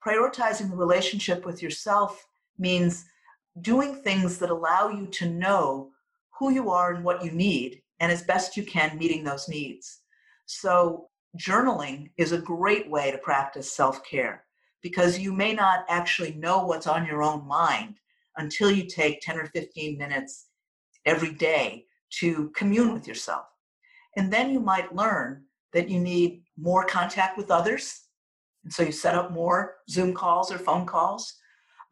[0.06, 2.28] Prioritizing the relationship with yourself
[2.60, 3.06] means
[3.62, 5.92] doing things that allow you to know
[6.38, 10.00] who you are and what you need, and as best you can, meeting those needs.
[10.46, 14.46] So, journaling is a great way to practice self care
[14.82, 17.96] because you may not actually know what's on your own mind
[18.38, 20.48] until you take 10 or 15 minutes
[21.06, 21.86] every day
[22.20, 23.46] to commune with yourself.
[24.18, 28.02] And then you might learn that you need more contact with others.
[28.64, 31.36] And so you set up more Zoom calls or phone calls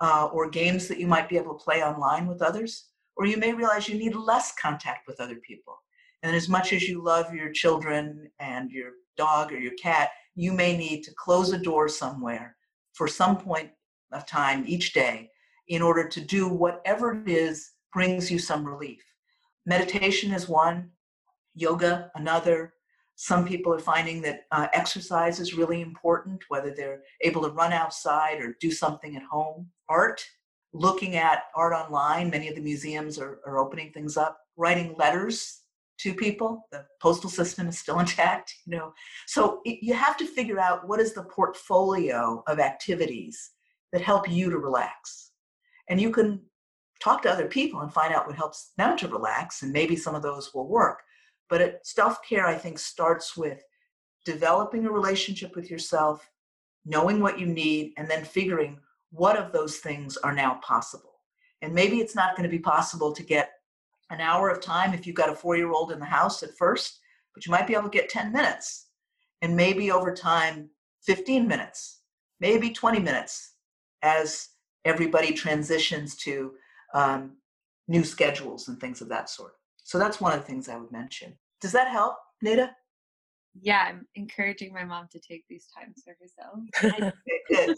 [0.02, 3.38] uh, or games that you might be able to play online with others, or you
[3.38, 5.78] may realize you need less contact with other people.
[6.24, 10.54] And as much as you love your children and your dog or your cat, you
[10.54, 12.56] may need to close a door somewhere
[12.94, 13.70] for some point
[14.12, 15.30] of time each day
[15.68, 19.04] in order to do whatever it is brings you some relief.
[19.66, 20.90] Meditation is one,
[21.54, 22.74] yoga another,
[23.22, 27.72] some people are finding that uh, exercise is really important, whether they're able to run
[27.72, 29.70] outside or do something at home.
[29.90, 30.26] Art,
[30.74, 34.40] looking at art online, many of the museums are, are opening things up.
[34.58, 35.62] Writing letters
[36.00, 38.92] to people, the postal system is still intact, you know.
[39.28, 43.52] So it, you have to figure out what is the portfolio of activities
[43.94, 45.30] that help you to relax.
[45.90, 46.42] And you can
[47.04, 50.16] talk to other people and find out what helps them to relax, and maybe some
[50.16, 51.04] of those will work.
[51.52, 53.62] But self care, I think, starts with
[54.24, 56.32] developing a relationship with yourself,
[56.86, 58.80] knowing what you need, and then figuring
[59.12, 61.20] what of those things are now possible.
[61.62, 63.52] And maybe it's not going to be possible to get
[64.12, 66.58] an hour of time if you've got a four year old in the house at
[66.58, 67.02] first,
[67.36, 68.88] but you might be able to get 10 minutes.
[69.42, 70.70] And maybe over time,
[71.04, 72.00] 15 minutes,
[72.40, 73.56] maybe 20 minutes
[74.04, 74.48] as
[74.86, 76.54] everybody transitions to
[76.94, 77.34] um,
[77.90, 79.56] new schedules and things of that sort.
[79.84, 81.34] So that's one of the things I would mention.
[81.62, 82.76] Does that help, Nada?
[83.60, 87.14] Yeah, I'm encouraging my mom to take these times for herself.
[87.50, 87.78] Good.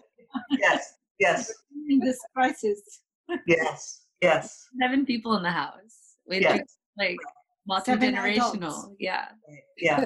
[0.52, 1.52] Yes, yes.
[1.90, 2.82] In this crisis.
[3.48, 4.68] Yes, yes.
[4.80, 6.16] Seven people in the house.
[6.26, 6.78] With yes.
[6.98, 7.18] like
[7.68, 8.96] multi-generational.
[9.00, 9.26] Yeah.
[9.78, 10.06] Yeah.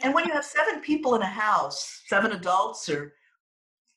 [0.00, 3.12] and when you have seven people in a house, seven adults or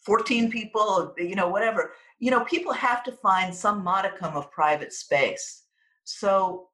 [0.06, 4.94] 14 people, you know, whatever, you know, people have to find some modicum of private
[4.94, 5.64] space.
[6.04, 6.70] So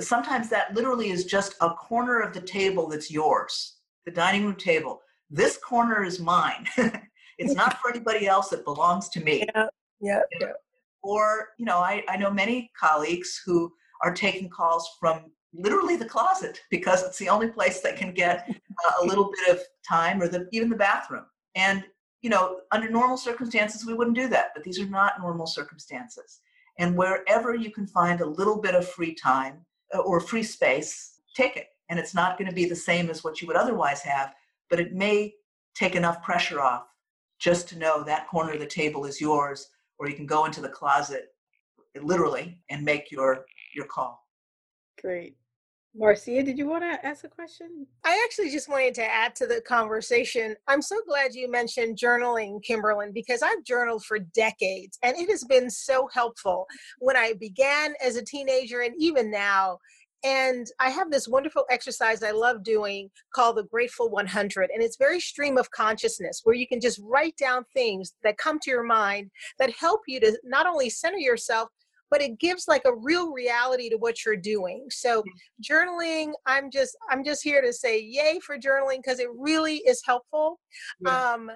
[0.00, 4.56] sometimes that literally is just a corner of the table that's yours, the dining room
[4.56, 5.00] table.
[5.30, 6.66] This corner is mine.
[7.38, 9.44] it's not for anybody else, it belongs to me.
[9.54, 9.66] Yeah,
[10.00, 10.20] yeah.
[10.40, 10.52] yeah.
[11.02, 13.72] Or, you know, I, I know many colleagues who
[14.02, 18.48] are taking calls from literally the closet because it's the only place that can get
[18.48, 21.26] uh, a little bit of time or the, even the bathroom.
[21.54, 21.84] And,
[22.22, 26.40] you know, under normal circumstances, we wouldn't do that, but these are not normal circumstances.
[26.78, 29.64] And wherever you can find a little bit of free time
[29.94, 31.68] Uh, or free space, take it.
[31.88, 34.34] And it's not going to be the same as what you would otherwise have,
[34.68, 35.32] but it may
[35.74, 36.86] take enough pressure off
[37.38, 39.68] just to know that corner of the table is yours,
[39.98, 41.28] or you can go into the closet
[42.02, 44.26] literally and make your your call.
[45.00, 45.36] Great.
[45.98, 47.86] Marcia, did you want to ask a question?
[48.04, 50.54] I actually just wanted to add to the conversation.
[50.68, 55.44] I'm so glad you mentioned journaling, Kimberlyn, because I've journaled for decades and it has
[55.44, 56.66] been so helpful
[56.98, 59.78] when I began as a teenager and even now.
[60.22, 64.70] And I have this wonderful exercise I love doing called the Grateful 100.
[64.74, 68.58] And it's very stream of consciousness where you can just write down things that come
[68.60, 71.68] to your mind that help you to not only center yourself,
[72.10, 74.86] but it gives like a real reality to what you're doing.
[74.90, 75.22] So
[75.62, 80.02] journaling i'm just i'm just here to say yay for journaling because it really is
[80.04, 80.58] helpful
[81.00, 81.32] yeah.
[81.32, 81.50] um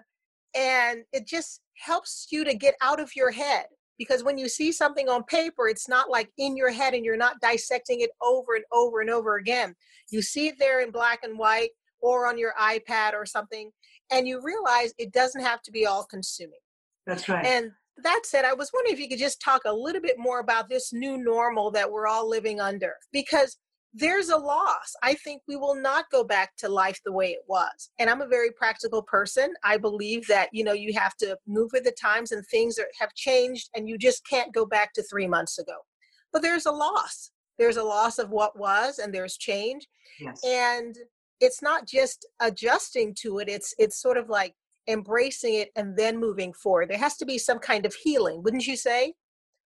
[0.56, 3.66] and it just helps you to get out of your head
[3.98, 7.16] because when you see something on paper it's not like in your head and you're
[7.16, 9.74] not dissecting it over and over and over again.
[10.10, 11.70] You see it there in black and white
[12.00, 13.70] or on your ipad or something
[14.10, 16.58] and you realize it doesn't have to be all consuming.
[17.06, 17.44] That's right.
[17.44, 17.72] And
[18.02, 20.68] that said, I was wondering if you could just talk a little bit more about
[20.68, 23.56] this new normal that we're all living under because
[23.92, 24.94] there's a loss.
[25.02, 27.90] I think we will not go back to life the way it was.
[27.98, 29.52] And I'm a very practical person.
[29.64, 32.88] I believe that, you know, you have to move with the times and things are,
[33.00, 35.74] have changed and you just can't go back to 3 months ago.
[36.32, 37.32] But there's a loss.
[37.58, 39.86] There's a loss of what was and there's change.
[40.20, 40.40] Yes.
[40.44, 40.94] And
[41.40, 43.48] it's not just adjusting to it.
[43.48, 44.54] It's it's sort of like
[44.88, 48.66] embracing it and then moving forward there has to be some kind of healing wouldn't
[48.66, 49.12] you say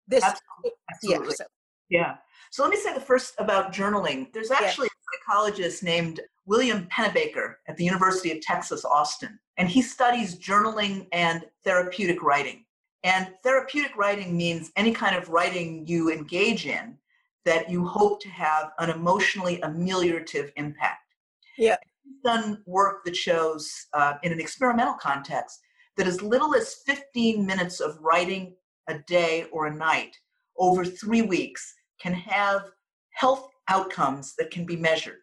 [0.09, 1.27] this absolutely, absolutely.
[1.29, 1.45] Yeah, so.
[1.91, 2.15] yeah
[2.51, 4.89] so let me say the first about journaling there's actually yeah.
[4.89, 11.07] a psychologist named william pennebaker at the university of texas austin and he studies journaling
[11.13, 12.65] and therapeutic writing
[13.05, 16.97] and therapeutic writing means any kind of writing you engage in
[17.45, 21.15] that you hope to have an emotionally ameliorative impact
[21.57, 21.77] yeah
[22.25, 25.61] done work that shows uh, in an experimental context
[25.97, 28.55] that as little as 15 minutes of writing
[28.89, 30.17] a day or a night
[30.59, 32.63] over three weeks can have
[33.11, 35.19] health outcomes that can be measured.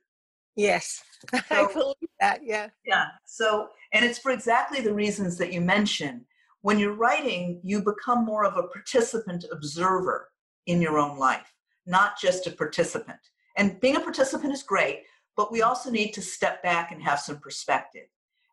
[0.56, 1.02] Yes,
[1.34, 2.42] so, I believe that.
[2.44, 2.70] Yeah.
[2.86, 3.06] Yeah.
[3.26, 6.22] So, and it's for exactly the reasons that you mentioned.
[6.62, 10.30] When you're writing, you become more of a participant observer
[10.68, 11.52] in your own life,
[11.88, 13.20] not just a participant.
[13.58, 15.04] And being a participant is great,
[15.36, 18.08] but we also need to step back and have some perspective.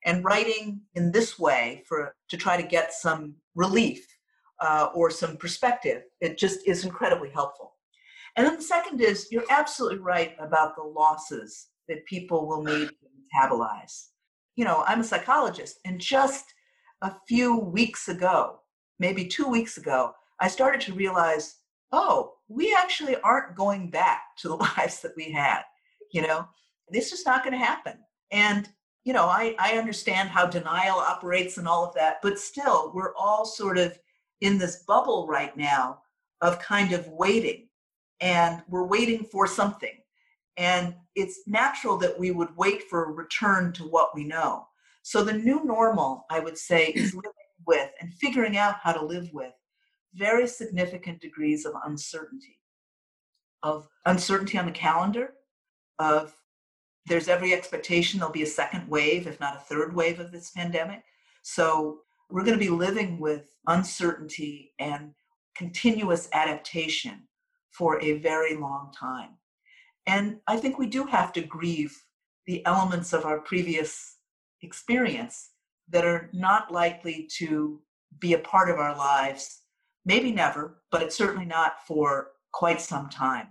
[0.04, 4.06] And writing in this way for to try to get some relief
[4.60, 7.74] uh, or some perspective, it just is incredibly helpful.
[8.36, 12.88] And then the second is you're absolutely right about the losses that people will need
[12.88, 12.94] to
[13.34, 14.08] metabolize.
[14.56, 16.44] You know, I'm a psychologist, and just
[17.02, 18.60] a few weeks ago,
[18.98, 21.56] maybe two weeks ago, I started to realize,
[21.92, 25.62] oh, we actually aren't going back to the lives that we had.
[26.12, 26.48] You know,
[26.90, 27.94] this is not going to happen.
[28.30, 28.68] And,
[29.04, 33.14] you know, I, I understand how denial operates and all of that, but still, we're
[33.14, 33.98] all sort of
[34.40, 36.00] in this bubble right now
[36.40, 37.68] of kind of waiting.
[38.20, 39.96] And we're waiting for something.
[40.56, 44.66] And it's natural that we would wait for a return to what we know.
[45.02, 47.32] So the new normal, I would say, is living
[47.66, 49.52] with and figuring out how to live with
[50.14, 52.58] very significant degrees of uncertainty,
[53.62, 55.34] of uncertainty on the calendar,
[55.98, 56.34] of
[57.08, 60.50] there's every expectation there'll be a second wave, if not a third wave of this
[60.50, 61.02] pandemic.
[61.42, 62.00] So
[62.30, 65.14] we're going to be living with uncertainty and
[65.56, 67.22] continuous adaptation
[67.70, 69.30] for a very long time.
[70.06, 71.96] And I think we do have to grieve
[72.46, 74.16] the elements of our previous
[74.62, 75.50] experience
[75.90, 77.80] that are not likely to
[78.18, 79.62] be a part of our lives,
[80.04, 83.48] maybe never, but it's certainly not for quite some time.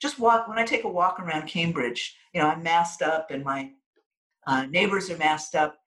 [0.00, 3.44] Just walk, when I take a walk around Cambridge, you know, I'm masked up and
[3.44, 3.70] my
[4.46, 5.78] uh, neighbors are masked up.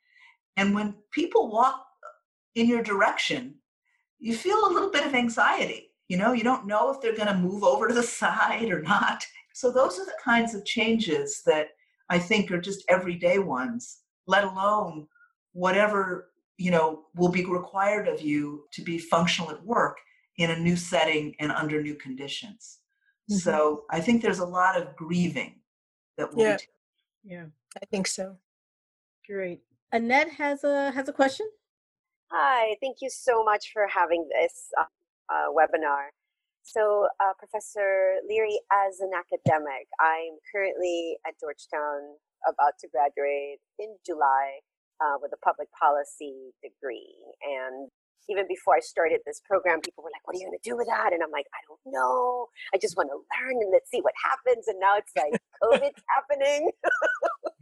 [0.57, 1.85] And when people walk
[2.55, 3.55] in your direction,
[4.19, 5.91] you feel a little bit of anxiety.
[6.07, 8.81] You know, you don't know if they're going to move over to the side or
[8.81, 9.25] not.
[9.53, 11.69] So, those are the kinds of changes that
[12.09, 15.07] I think are just everyday ones, let alone
[15.53, 19.97] whatever, you know, will be required of you to be functional at work
[20.37, 22.79] in a new setting and under new conditions.
[23.29, 23.35] Mm-hmm.
[23.35, 25.59] So, I think there's a lot of grieving
[26.17, 26.57] that will yeah.
[27.23, 27.45] Yeah,
[27.81, 28.37] I think so.
[29.27, 29.61] Great.
[29.91, 31.47] Annette has a has a question.
[32.31, 34.85] Hi, thank you so much for having this uh,
[35.29, 36.15] uh, webinar.
[36.63, 42.15] So, uh, Professor Leary, as an academic, I'm currently at Georgetown
[42.47, 44.61] about to graduate in July
[45.01, 47.15] uh, with a public policy degree.
[47.43, 47.89] And
[48.29, 50.77] even before I started this program, people were like, What are you going to do
[50.77, 51.13] with that?
[51.13, 52.47] And I'm like, I don't know.
[52.73, 54.67] I just want to learn and let's see what happens.
[54.67, 56.71] And now it's like, COVID's happening.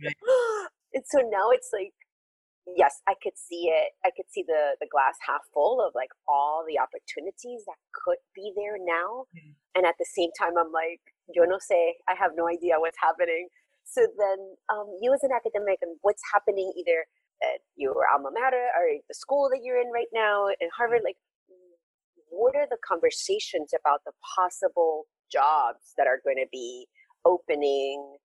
[0.94, 1.94] and so now it's like,
[2.76, 3.94] yes, I could see it.
[4.06, 8.22] I could see the the glass half full of like all the opportunities that could
[8.36, 9.26] be there now.
[9.34, 9.54] Mm.
[9.76, 11.02] And at the same time, I'm like,
[11.34, 13.48] yo no sé, I have no idea what's happening.
[13.86, 14.40] So then,
[14.70, 17.06] um, you as an academic and what's happening either
[17.44, 21.06] at your alma mater or the school that you're in right now in Harvard, mm-hmm.
[21.06, 21.18] like,
[22.30, 26.88] what are the conversations about the possible jobs that are going to be
[27.26, 28.18] opening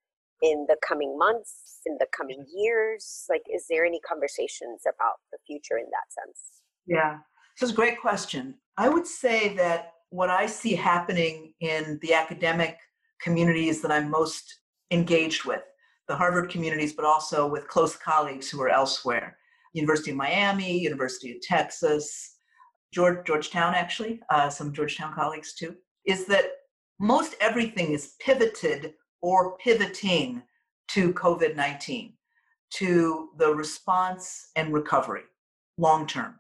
[0.42, 2.58] in the coming months, in the coming mm-hmm.
[2.58, 3.24] years?
[3.28, 6.38] Like, is there any conversations about the future in that sense?
[6.86, 7.18] Yeah,
[7.58, 8.56] this is a great question.
[8.76, 12.78] I would say that what I see happening in the academic
[13.20, 14.60] communities that I'm most
[14.90, 15.62] engaged with,
[16.09, 19.38] the Harvard communities, but also with close colleagues who are elsewhere,
[19.72, 22.36] University of Miami, University of Texas,
[22.92, 25.74] George, Georgetown, actually, uh, some Georgetown colleagues too,
[26.07, 26.44] is that
[27.00, 30.42] most everything is pivoted or pivoting
[30.88, 32.12] to COVID 19,
[32.70, 35.22] to the response and recovery
[35.78, 36.36] long term.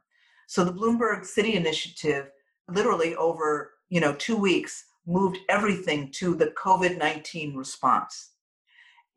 [0.46, 2.30] So the Bloomberg City Initiative,
[2.68, 8.30] literally over you know two weeks, moved everything to the COVID 19 response.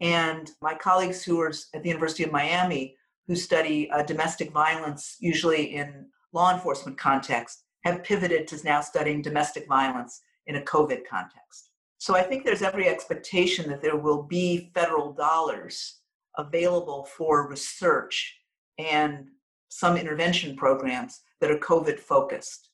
[0.01, 2.95] And my colleagues who are at the University of Miami,
[3.27, 9.21] who study uh, domestic violence, usually in law enforcement context, have pivoted to now studying
[9.21, 11.71] domestic violence in a COVID context.
[11.97, 15.99] So I think there's every expectation that there will be federal dollars
[16.37, 18.37] available for research
[18.77, 19.27] and
[19.69, 22.69] some intervention programs that are COVID focused.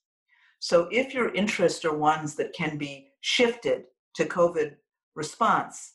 [0.60, 4.76] So if your interests are ones that can be shifted to COVID
[5.16, 5.93] response,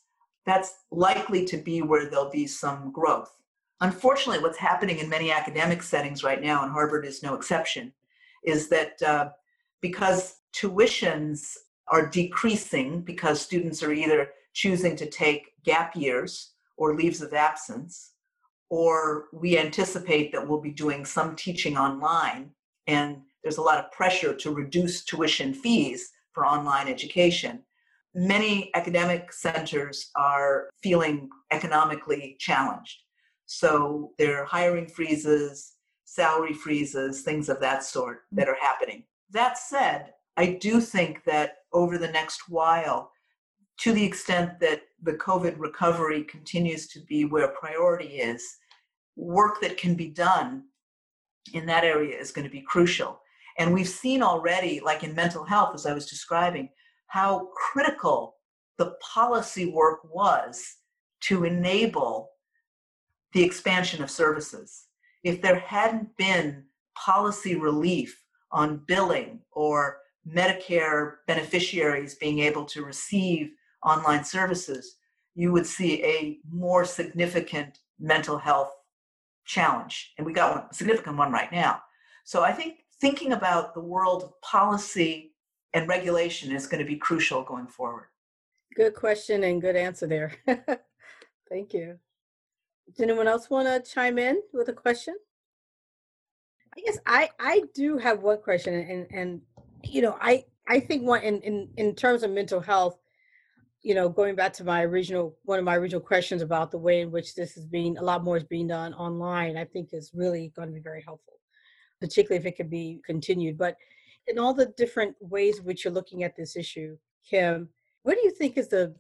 [0.49, 3.33] that's likely to be where there'll be some growth.
[3.81, 7.93] Unfortunately, what's happening in many academic settings right now, and Harvard is no exception,
[8.45, 9.29] is that uh,
[9.81, 11.57] because tuitions
[11.89, 18.13] are decreasing because students are either choosing to take gap years or leaves of absence,
[18.71, 22.51] or we anticipate that we'll be doing some teaching online,
[22.87, 27.63] and there's a lot of pressure to reduce tuition fees for online education.
[28.15, 32.97] Many academic centers are feeling economically challenged.
[33.47, 39.05] So there are hiring freezes, salary freezes, things of that sort that are happening.
[39.31, 43.11] That said, I do think that over the next while,
[43.81, 48.45] to the extent that the COVID recovery continues to be where priority is,
[49.17, 50.65] work that can be done
[51.53, 53.21] in that area is going to be crucial.
[53.59, 56.69] And we've seen already, like in mental health, as I was describing,
[57.09, 58.37] how critical
[58.79, 60.77] the policy work was
[61.21, 62.31] to enable
[63.33, 64.87] the expansion of services.
[65.25, 66.65] If there hadn't been
[66.97, 73.51] policy relief on billing or Medicare beneficiaries being able to receive
[73.85, 74.97] online services,
[75.35, 78.73] you would see a more significant mental health
[79.45, 80.13] challenge.
[80.19, 81.81] And we got one, a significant one right now.
[82.25, 85.33] So I think thinking about the world of policy
[85.75, 88.07] and regulation is going to be crucial going forward.
[88.75, 90.33] Good question and good answer there.
[91.51, 91.99] Thank you.
[92.87, 95.17] Does anyone else want to chime in with a question?
[96.77, 99.41] I guess I I do have one question, and and
[99.83, 102.99] you know, I I think one in in in terms of mental health,
[103.83, 107.01] you know, going back to my original one of my original questions about the way
[107.01, 110.13] in which this is being a lot more is being done online, I think is
[110.15, 111.35] really going to be very helpful,
[112.01, 113.59] particularly if it could be continued.
[113.59, 113.77] But
[114.29, 116.97] in all the different ways which you're looking at this issue,
[117.29, 117.69] Kim,
[118.03, 118.95] what do you think is the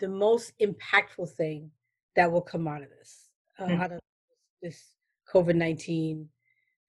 [0.00, 1.70] the most impactful thing
[2.16, 3.82] that will come out of this, uh, mm-hmm.
[3.82, 4.00] out of
[4.62, 4.94] this
[5.32, 6.28] COVID nineteen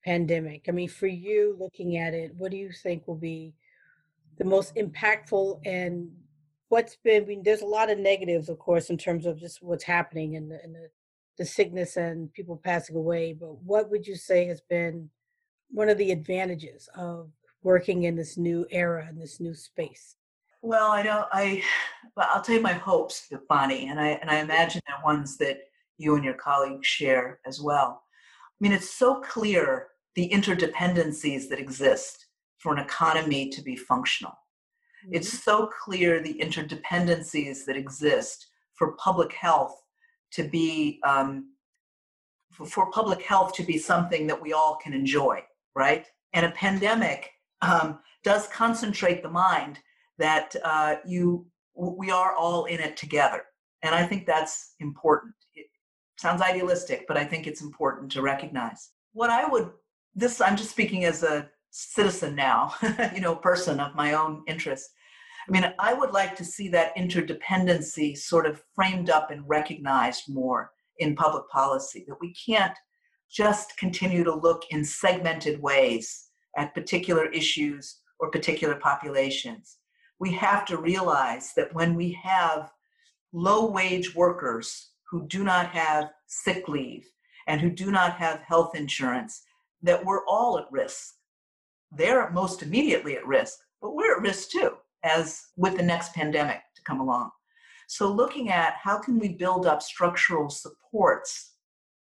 [0.04, 0.66] pandemic?
[0.68, 3.54] I mean, for you looking at it, what do you think will be
[4.38, 6.10] the most impactful and
[6.70, 7.24] what's been?
[7.24, 10.36] I mean, there's a lot of negatives, of course, in terms of just what's happening
[10.36, 10.90] and the, in the
[11.38, 13.34] the sickness and people passing away.
[13.34, 15.10] But what would you say has been
[15.70, 17.30] one of the advantages of
[17.66, 20.16] working in this new era in this new space?
[20.62, 21.64] Well, I know I,
[22.16, 25.58] well, I'll tell you my hopes, Bonnie, and I and I imagine they're ones that
[25.98, 28.04] you and your colleagues share as well.
[28.50, 34.32] I mean, it's so clear the interdependencies that exist for an economy to be functional.
[34.32, 35.16] Mm-hmm.
[35.16, 39.82] It's so clear the interdependencies that exist for public health
[40.32, 41.52] to be um,
[42.52, 45.44] for, for public health to be something that we all can enjoy,
[45.76, 46.06] right?
[46.34, 47.32] And a pandemic
[47.66, 49.80] um, does concentrate the mind
[50.18, 51.46] that uh, you
[51.76, 53.44] we are all in it together,
[53.82, 55.34] and I think that's important.
[55.56, 55.68] It
[56.18, 58.92] sounds idealistic, but I think it's important to recognize.
[59.14, 59.72] What I would
[60.16, 62.74] this I'm just speaking as a citizen now,
[63.14, 64.90] you know, person of my own interest.
[65.48, 70.24] I mean, I would like to see that interdependency sort of framed up and recognized
[70.28, 72.76] more in public policy, that we can't
[73.30, 79.78] just continue to look in segmented ways at particular issues or particular populations.
[80.20, 82.72] We have to realize that when we have
[83.34, 87.06] low wage workers who do not have sick leave
[87.48, 89.44] and who do not have health insurance,
[89.82, 91.16] that we're all at risk.
[91.92, 96.62] They're most immediately at risk, but we're at risk too as with the next pandemic
[96.76, 97.30] to come along.
[97.88, 101.56] So, looking at how can we build up structural supports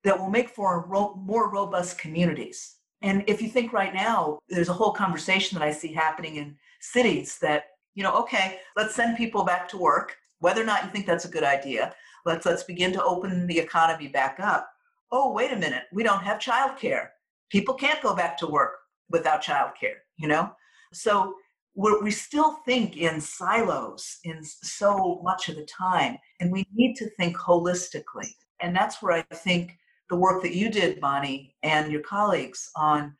[0.04, 0.86] that will make for
[1.16, 2.76] more robust communities.
[3.02, 6.56] And if you think right now, there's a whole conversation that I see happening in
[6.80, 10.90] cities that, you know, okay, let's send people back to work, whether or not you
[10.90, 11.94] think that's a good idea.
[12.26, 14.70] Let's let's begin to open the economy back up.
[15.10, 17.08] Oh, wait a minute, we don't have childcare.
[17.50, 18.74] People can't go back to work
[19.08, 20.52] without childcare, you know?
[20.92, 21.34] So
[21.74, 26.94] we're, we still think in silos in so much of the time, and we need
[26.96, 28.30] to think holistically.
[28.60, 29.78] And that's where I think
[30.10, 33.14] the work that you did, Bonnie, and your colleagues on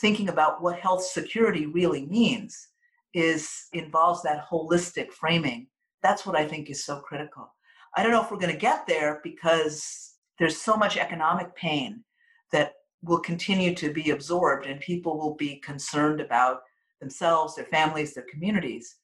[0.00, 2.68] thinking about what health security really means
[3.14, 5.68] is involves that holistic framing.
[6.02, 7.54] That's what I think is so critical.
[7.96, 12.02] I don't know if we're going to get there because there's so much economic pain
[12.50, 12.72] that
[13.02, 16.62] will continue to be absorbed and people will be concerned about
[17.00, 18.96] themselves, their families, their communities.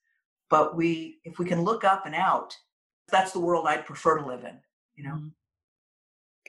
[0.51, 2.57] But we, if we can look up and out,
[3.11, 4.59] that's the world I'd prefer to live in,
[4.97, 5.15] you know?
[5.15, 5.29] Mm-hmm.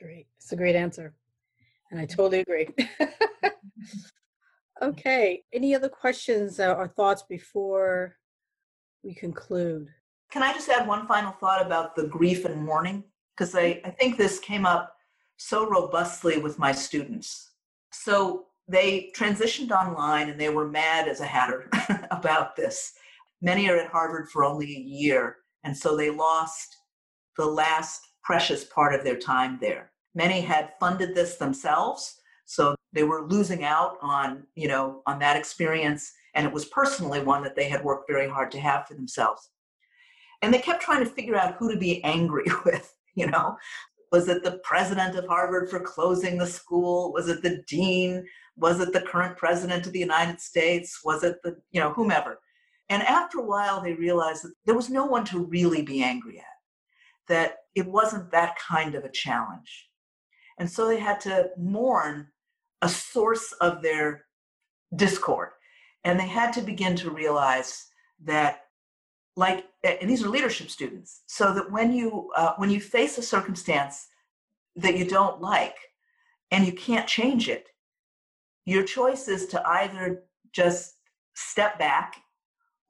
[0.00, 0.06] Mm-hmm.
[0.06, 0.26] Great.
[0.38, 1.14] It's a great answer.
[1.90, 2.68] And I totally agree.
[4.82, 5.42] okay.
[5.52, 8.16] Any other questions or thoughts before
[9.02, 9.88] we conclude?
[10.30, 13.04] Can I just add one final thought about the grief and mourning?
[13.36, 14.94] Because I, I think this came up
[15.36, 17.52] so robustly with my students.
[17.92, 21.68] So they transitioned online and they were mad as a hatter
[22.10, 22.92] about this.
[23.42, 26.76] Many are at Harvard for only a year, and so they lost
[27.36, 29.89] the last precious part of their time there.
[30.14, 35.36] Many had funded this themselves, so they were losing out on, you know, on that
[35.36, 38.94] experience, and it was personally one that they had worked very hard to have for
[38.94, 39.50] themselves.
[40.42, 43.56] And they kept trying to figure out who to be angry with, you know.
[44.10, 47.12] Was it the president of Harvard for closing the school?
[47.12, 48.26] Was it the dean?
[48.56, 51.00] Was it the current president of the United States?
[51.04, 52.40] Was it the, you know, whomever?
[52.88, 56.38] And after a while, they realized that there was no one to really be angry
[56.38, 56.44] at,
[57.28, 59.89] that it wasn't that kind of a challenge.
[60.60, 62.28] And so they had to mourn
[62.82, 64.26] a source of their
[64.94, 65.48] discord.
[66.04, 67.88] And they had to begin to realize
[68.24, 68.66] that
[69.36, 73.22] like and these are leadership students so that when you uh, when you face a
[73.22, 74.08] circumstance
[74.76, 75.76] that you don't like
[76.50, 77.68] and you can't change it
[78.66, 80.96] your choice is to either just
[81.34, 82.16] step back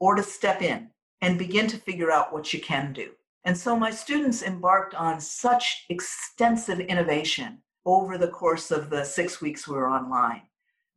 [0.01, 0.91] or to step in
[1.21, 3.11] and begin to figure out what you can do.
[3.45, 9.41] And so my students embarked on such extensive innovation over the course of the six
[9.41, 10.43] weeks we were online.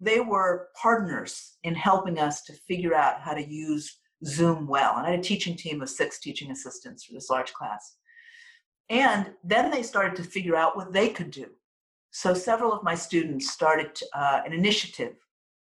[0.02, 4.98] They were partners in helping us to figure out how to use Zoom well.
[4.98, 7.96] And I had a teaching team of six teaching assistants for this large class.
[8.90, 11.48] And then they started to figure out what they could do.
[12.12, 15.16] So several of my students started uh, an initiative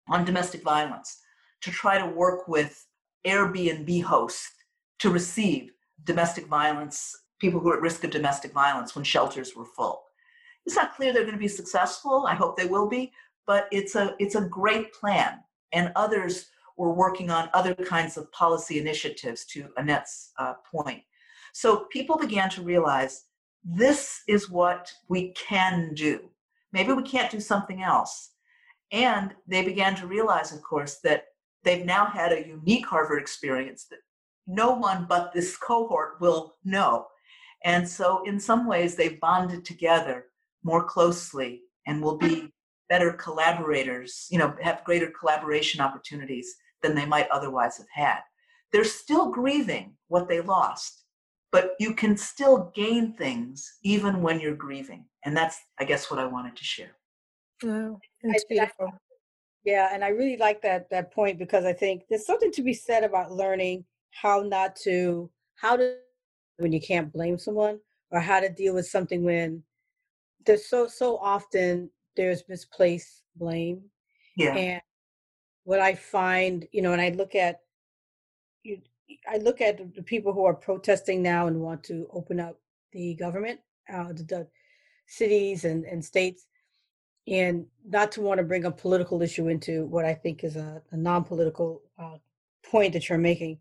[0.08, 1.20] on domestic violence
[1.62, 2.84] to try to work with
[3.26, 4.50] Airbnb hosts
[4.98, 5.71] to receive
[6.04, 10.02] domestic violence, people who are at risk of domestic violence when shelters were full.
[10.64, 12.26] It's not clear they're going to be successful.
[12.28, 13.12] I hope they will be,
[13.46, 15.40] but it's a it's a great plan.
[15.72, 16.46] And others
[16.76, 21.02] were working on other kinds of policy initiatives, to Annette's uh, point.
[21.52, 23.24] So people began to realize
[23.64, 26.30] this is what we can do.
[26.72, 28.30] Maybe we can't do something else.
[28.90, 31.24] And they began to realize, of course, that
[31.62, 34.00] they've now had a unique Harvard experience that
[34.46, 37.06] no one but this cohort will know.
[37.64, 40.26] And so, in some ways, they've bonded together
[40.64, 42.52] more closely and will be
[42.88, 48.18] better collaborators, you know, have greater collaboration opportunities than they might otherwise have had.
[48.72, 51.04] They're still grieving what they lost,
[51.50, 55.06] but you can still gain things even when you're grieving.
[55.24, 56.96] And that's, I guess, what I wanted to share.
[57.62, 58.90] Wow, that's beautiful.
[59.64, 62.74] Yeah, and I really like that that point because I think there's something to be
[62.74, 65.96] said about learning how not to how to
[66.58, 67.78] when you can't blame someone
[68.10, 69.62] or how to deal with something when
[70.46, 73.82] there's so so often there's misplaced blame.
[74.36, 74.54] Yeah.
[74.54, 74.82] And
[75.64, 77.60] what I find, you know, and I look at
[78.62, 78.80] you
[79.28, 82.58] I look at the people who are protesting now and want to open up
[82.92, 83.60] the government,
[83.92, 84.48] uh, the, the
[85.06, 86.46] cities and, and states
[87.28, 90.82] and not to want to bring a political issue into what I think is a,
[90.90, 92.16] a non-political uh,
[92.64, 93.58] point that you're making,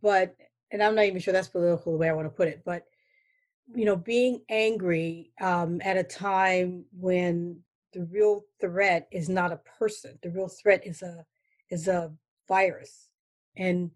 [0.00, 0.34] but
[0.70, 2.86] and I'm not even sure that's political the way I want to put it, but
[3.74, 7.60] you know, being angry um, at a time when
[7.92, 11.24] the real threat is not a person, the real threat is a
[11.70, 12.12] is a
[12.48, 13.08] virus,
[13.56, 13.90] and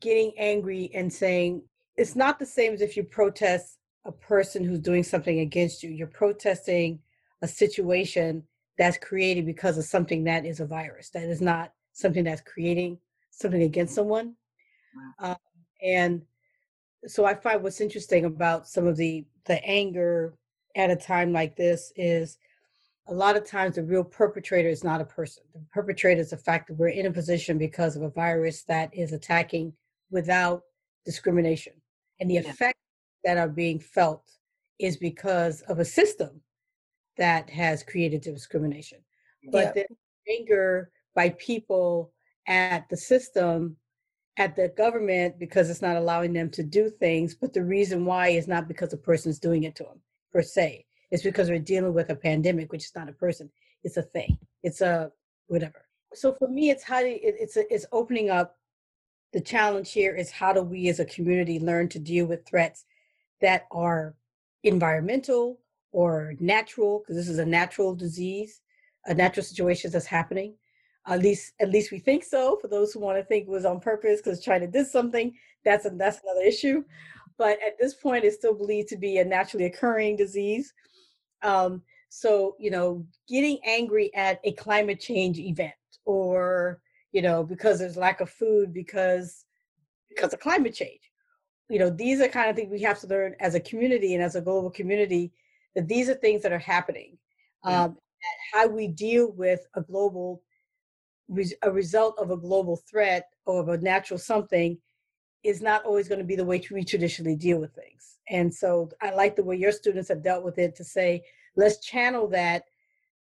[0.00, 1.62] getting angry and saying
[1.96, 5.90] it's not the same as if you protest a person who's doing something against you.
[5.90, 7.00] You're protesting
[7.42, 8.44] a situation
[8.78, 12.98] that's created because of something that is a virus that is not something that's creating
[13.30, 14.34] something against someone
[14.94, 15.30] wow.
[15.30, 15.36] um,
[15.82, 16.22] and
[17.06, 20.34] so i find what's interesting about some of the the anger
[20.76, 22.38] at a time like this is
[23.08, 26.36] a lot of times the real perpetrator is not a person the perpetrator is the
[26.36, 29.72] fact that we're in a position because of a virus that is attacking
[30.10, 30.62] without
[31.04, 31.72] discrimination
[32.20, 32.40] and the yeah.
[32.40, 32.80] effects
[33.24, 34.22] that are being felt
[34.78, 36.40] is because of a system
[37.16, 38.98] that has created discrimination.
[39.50, 39.86] But the
[40.28, 42.12] anger by people
[42.46, 43.76] at the system,
[44.38, 47.34] at the government, because it's not allowing them to do things.
[47.34, 50.00] But the reason why is not because a person's doing it to them
[50.32, 50.86] per se.
[51.10, 53.50] It's because we're dealing with a pandemic, which is not a person.
[53.82, 54.38] It's a thing.
[54.62, 55.10] It's a
[55.48, 55.86] whatever.
[56.14, 58.56] So for me, it's how do, it, it's a, it's opening up.
[59.32, 62.84] The challenge here is how do we as a community learn to deal with threats
[63.40, 64.14] that are
[64.64, 65.60] environmental,
[65.92, 68.60] or natural, because this is a natural disease,
[69.06, 70.54] a natural situation that's happening.
[71.08, 72.58] At least, at least we think so.
[72.60, 75.34] For those who want to think it was on purpose because China did something,
[75.64, 76.84] that's a, that's another issue.
[77.38, 80.74] But at this point, it's still believed to be a naturally occurring disease.
[81.42, 85.72] Um, so, you know, getting angry at a climate change event
[86.04, 86.80] or,
[87.12, 89.44] you know, because there's lack of food because
[90.08, 91.00] because of climate change.
[91.68, 94.22] You know, these are kind of things we have to learn as a community and
[94.22, 95.32] as a global community
[95.74, 97.18] that these are things that are happening.
[97.62, 97.98] Um,
[98.52, 100.42] how we deal with a global,
[101.62, 104.78] a result of a global threat or of a natural something
[105.44, 108.18] is not always going to be the way we traditionally deal with things.
[108.28, 111.22] And so I like the way your students have dealt with it to say,
[111.56, 112.64] let's channel that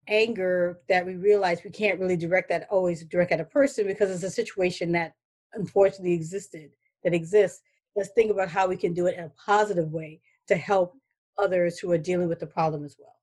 [0.07, 4.11] anger that we realize we can't really direct that always direct at a person because
[4.11, 5.13] it's a situation that
[5.53, 6.71] unfortunately existed,
[7.03, 7.61] that exists.
[7.95, 10.95] Let's think about how we can do it in a positive way to help
[11.37, 13.15] others who are dealing with the problem as well.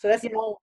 [0.00, 0.60] So that's all.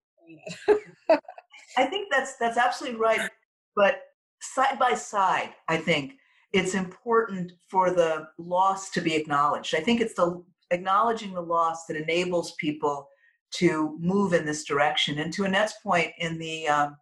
[1.77, 3.29] I think that's that's absolutely right.
[3.75, 4.01] But
[4.41, 6.13] side by side, I think
[6.53, 9.75] it's important for the loss to be acknowledged.
[9.75, 13.07] I think it's the acknowledging the loss that enables people
[13.51, 15.19] to move in this direction.
[15.19, 16.97] And to Annette's point in the um,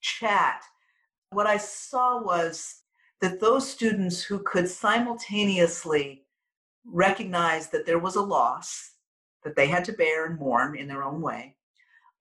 [0.00, 0.62] chat,
[1.30, 2.82] what I saw was
[3.20, 6.26] that those students who could simultaneously
[6.84, 8.92] recognize that there was a loss
[9.42, 11.56] that they had to bear and mourn in their own way,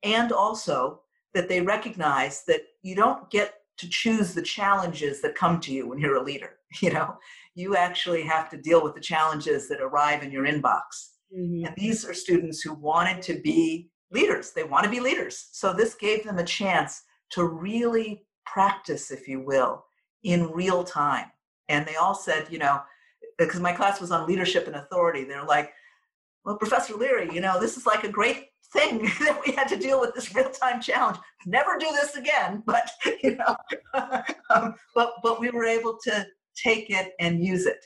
[0.04, 1.02] and also
[1.34, 5.88] that they recognize that you don't get to choose the challenges that come to you
[5.88, 6.52] when you're a leader.
[6.82, 7.16] You know,
[7.54, 11.14] you actually have to deal with the challenges that arrive in your inbox.
[11.34, 11.68] Mm-hmm.
[11.68, 14.52] And these are students who wanted to be leaders.
[14.52, 15.48] They want to be leaders.
[15.54, 19.86] So this gave them a chance to really practice, if you will,
[20.24, 21.28] in real time.
[21.70, 22.82] And they all said, you know,
[23.38, 25.72] because my class was on leadership and authority, they're like,
[26.44, 29.78] well, Professor Leary, you know, this is like a great thing that we had to
[29.78, 31.18] deal with this real-time challenge.
[31.46, 32.90] Never do this again, but
[33.24, 33.56] you know,
[34.54, 36.26] um, but but we were able to
[36.56, 37.86] take it and use it,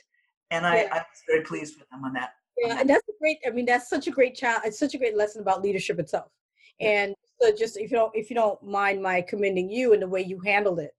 [0.50, 0.88] and I, yeah.
[0.92, 2.30] I was very pleased with them on that.
[2.58, 3.38] Yeah, and that's a great.
[3.46, 4.62] I mean, that's such a great child.
[4.64, 6.30] It's such a great lesson about leadership itself.
[6.80, 10.08] And so, just if you don't if you don't mind my commending you and the
[10.08, 10.92] way you handled it,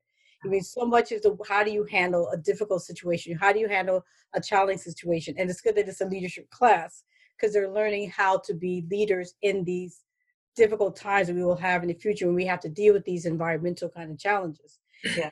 [0.44, 3.38] I mean, so much is the, how do you handle a difficult situation?
[3.40, 4.04] How do you handle
[4.34, 5.36] a challenging situation?
[5.38, 7.04] And it's good that it's a leadership class
[7.42, 10.02] because they're learning how to be leaders in these
[10.56, 13.06] difficult times that we will have in the future when we have to deal with
[13.06, 14.80] these environmental kind of challenges.
[15.18, 15.30] Yeah.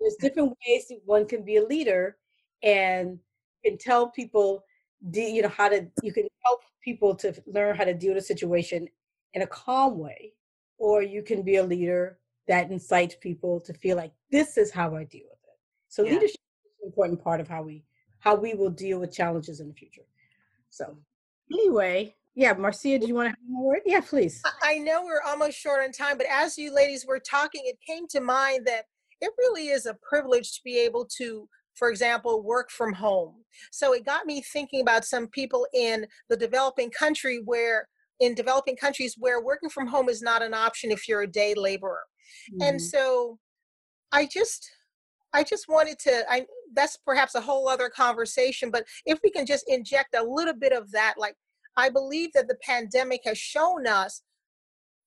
[0.00, 2.16] There's different ways that one can be a leader
[2.62, 3.18] and
[3.64, 4.64] can tell people,
[5.12, 8.26] you know, how to, you can help people to learn how to deal with a
[8.26, 8.86] situation
[9.34, 10.34] in a calm way,
[10.78, 14.94] or you can be a leader that incites people to feel like this is how
[14.94, 15.58] I deal with it.
[15.88, 16.12] So yeah.
[16.12, 17.84] leadership is an important part of how we
[18.20, 20.02] how we will deal with challenges in the future.
[20.70, 20.96] So
[21.52, 23.80] anyway, yeah, Marcia, do you want to have more word?
[23.84, 24.42] Yeah, please.
[24.62, 28.06] I know we're almost short on time, but as you ladies were talking, it came
[28.08, 28.84] to mind that
[29.20, 31.48] it really is a privilege to be able to
[31.78, 33.36] for example, work from home.
[33.70, 37.88] So it got me thinking about some people in the developing country where
[38.20, 41.54] in developing countries where working from home is not an option if you're a day
[41.54, 42.02] laborer.
[42.52, 42.62] Mm-hmm.
[42.62, 43.38] And so
[44.10, 44.68] I just
[45.32, 49.46] I just wanted to I that's perhaps a whole other conversation, but if we can
[49.46, 51.34] just inject a little bit of that like
[51.76, 54.22] I believe that the pandemic has shown us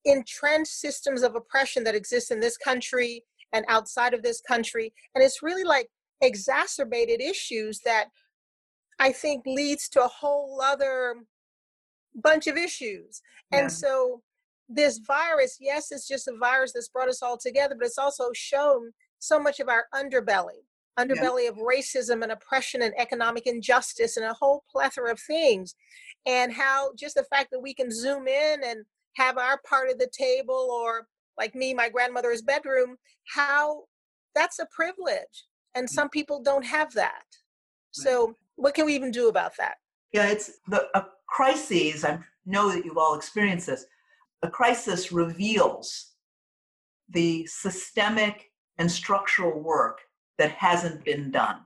[0.05, 3.23] entrenched systems of oppression that exist in this country
[3.53, 5.89] and outside of this country and it's really like
[6.21, 8.05] exacerbated issues that
[8.99, 11.15] I think leads to a whole other
[12.15, 13.21] bunch of issues.
[13.51, 13.61] Yeah.
[13.61, 14.21] And so
[14.69, 18.29] this virus, yes, it's just a virus that's brought us all together, but it's also
[18.33, 20.63] shown so much of our underbelly,
[20.99, 21.49] underbelly yeah.
[21.49, 25.75] of racism and oppression and economic injustice and a whole plethora of things.
[26.25, 28.85] And how just the fact that we can zoom in and
[29.15, 31.07] have our part of the table or
[31.37, 32.97] like me, my grandmother's bedroom,
[33.33, 33.83] how
[34.35, 35.45] that's a privilege.
[35.75, 35.89] And mm.
[35.89, 37.23] some people don't have that.
[37.91, 39.75] So what can we even do about that?
[40.13, 42.03] Yeah, it's the a crises.
[42.03, 43.85] I know that you've all experienced this
[44.43, 46.11] a crisis reveals
[47.09, 49.99] the systemic and structural work
[50.37, 51.61] that hasn't been done,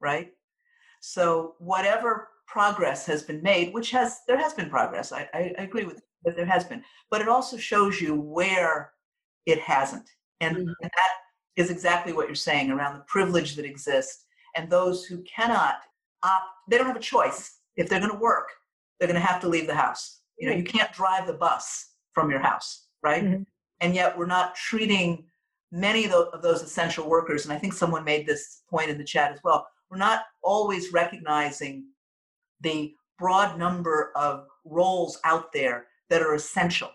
[0.00, 0.32] right?
[1.00, 5.84] So whatever progress has been made, which has there has been progress, I, I, agree
[5.84, 8.92] with that there has been, but it also shows you where
[9.46, 10.08] it hasn't,
[10.40, 10.68] and, mm-hmm.
[10.68, 11.12] and that
[11.56, 14.24] is exactly what you're saying around the privilege that exists
[14.56, 15.76] and those who cannot
[16.22, 16.46] opt.
[16.68, 18.48] They don't have a choice if they're going to work.
[18.98, 20.20] They're going to have to leave the house.
[20.38, 23.24] You know, you can't drive the bus from your house, right?
[23.24, 23.42] Mm-hmm.
[23.80, 25.24] And yet we're not treating
[25.72, 29.32] many of those essential workers, and I think someone made this point in the chat
[29.32, 29.66] as well.
[29.90, 31.86] We're not always recognizing
[32.60, 36.90] the broad number of roles out there that are essential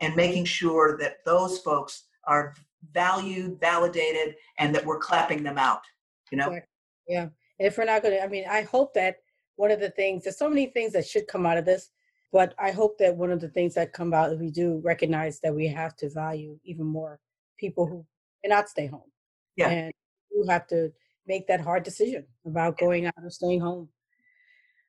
[0.00, 2.54] and making sure that those folks are
[2.92, 5.82] valued, validated, and that we're clapping them out,
[6.30, 6.58] you know?
[7.06, 7.28] Yeah.
[7.58, 9.16] If we're not going to, I mean, I hope that
[9.56, 11.90] one of the things, there's so many things that should come out of this.
[12.32, 15.54] But I hope that one of the things that come out, we do recognize that
[15.54, 17.18] we have to value even more
[17.58, 18.06] people who
[18.42, 19.10] cannot stay home.
[19.56, 19.68] Yeah.
[19.68, 19.92] And
[20.30, 20.92] you have to
[21.26, 23.88] make that hard decision about going out or staying home.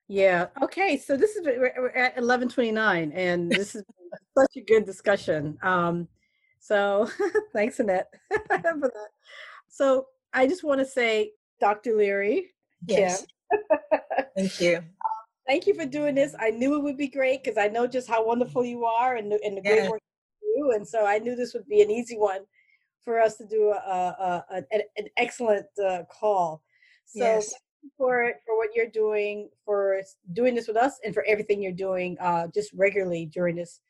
[0.07, 0.47] Yeah.
[0.61, 0.97] Okay.
[0.97, 3.83] So this is we're at eleven twenty nine, and this is
[4.37, 5.57] such a good discussion.
[5.63, 6.07] Um,
[6.59, 7.09] so
[7.53, 9.09] thanks, Annette, for that.
[9.69, 11.95] So I just want to say, Dr.
[11.95, 12.49] Leary.
[12.87, 13.25] Yes.
[14.35, 14.83] Thank you
[15.51, 16.33] thank you for doing this.
[16.39, 19.33] I knew it would be great because I know just how wonderful you are and,
[19.33, 20.01] and the great work
[20.41, 20.71] you do.
[20.71, 22.41] And so I knew this would be an easy one
[23.03, 26.63] for us to do a, a, a an, an, excellent uh, call.
[27.05, 27.53] So yes.
[27.97, 30.01] for for what you're doing, for
[30.33, 33.81] doing this with us, and for everything you're doing uh, just regularly during this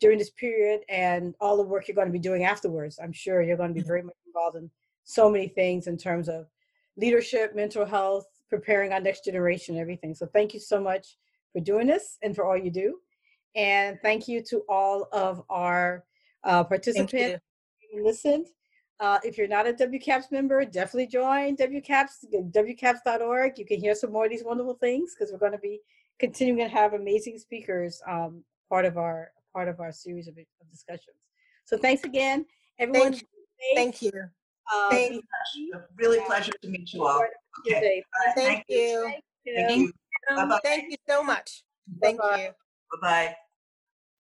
[0.00, 2.98] during this period, and all the work you're going to be doing afterwards.
[3.02, 4.70] I'm sure you're going to be very much involved in
[5.04, 6.46] so many things in terms of
[6.96, 10.14] leadership, mental health, preparing our next generation everything.
[10.14, 11.16] So thank you so much
[11.52, 12.98] for doing this and for all you do.
[13.54, 16.04] And thank you to all of our
[16.44, 17.40] uh, participants
[17.96, 18.46] who listened.
[18.98, 23.58] Uh, if you're not a WCAPS member, definitely join WCAPS, WCAPS.org.
[23.58, 25.80] You can hear some more of these wonderful things because we're going to be
[26.18, 30.70] continuing to have amazing speakers um, part of our part of our series of, of
[30.70, 31.16] discussions.
[31.64, 32.46] So thanks again,
[32.78, 33.12] everyone.
[33.12, 33.74] Thank you.
[33.74, 34.12] Thank you.
[34.74, 35.24] Um, Thank
[35.56, 35.72] you.
[35.96, 37.22] Really pleasure to meet you all.
[37.60, 38.02] Okay.
[38.34, 39.04] Thank, you.
[39.04, 39.54] Thank you.
[39.54, 39.92] Thank you.
[40.64, 41.62] Thank you so much.
[42.00, 42.48] Thank you.
[43.00, 43.36] Bye-bye.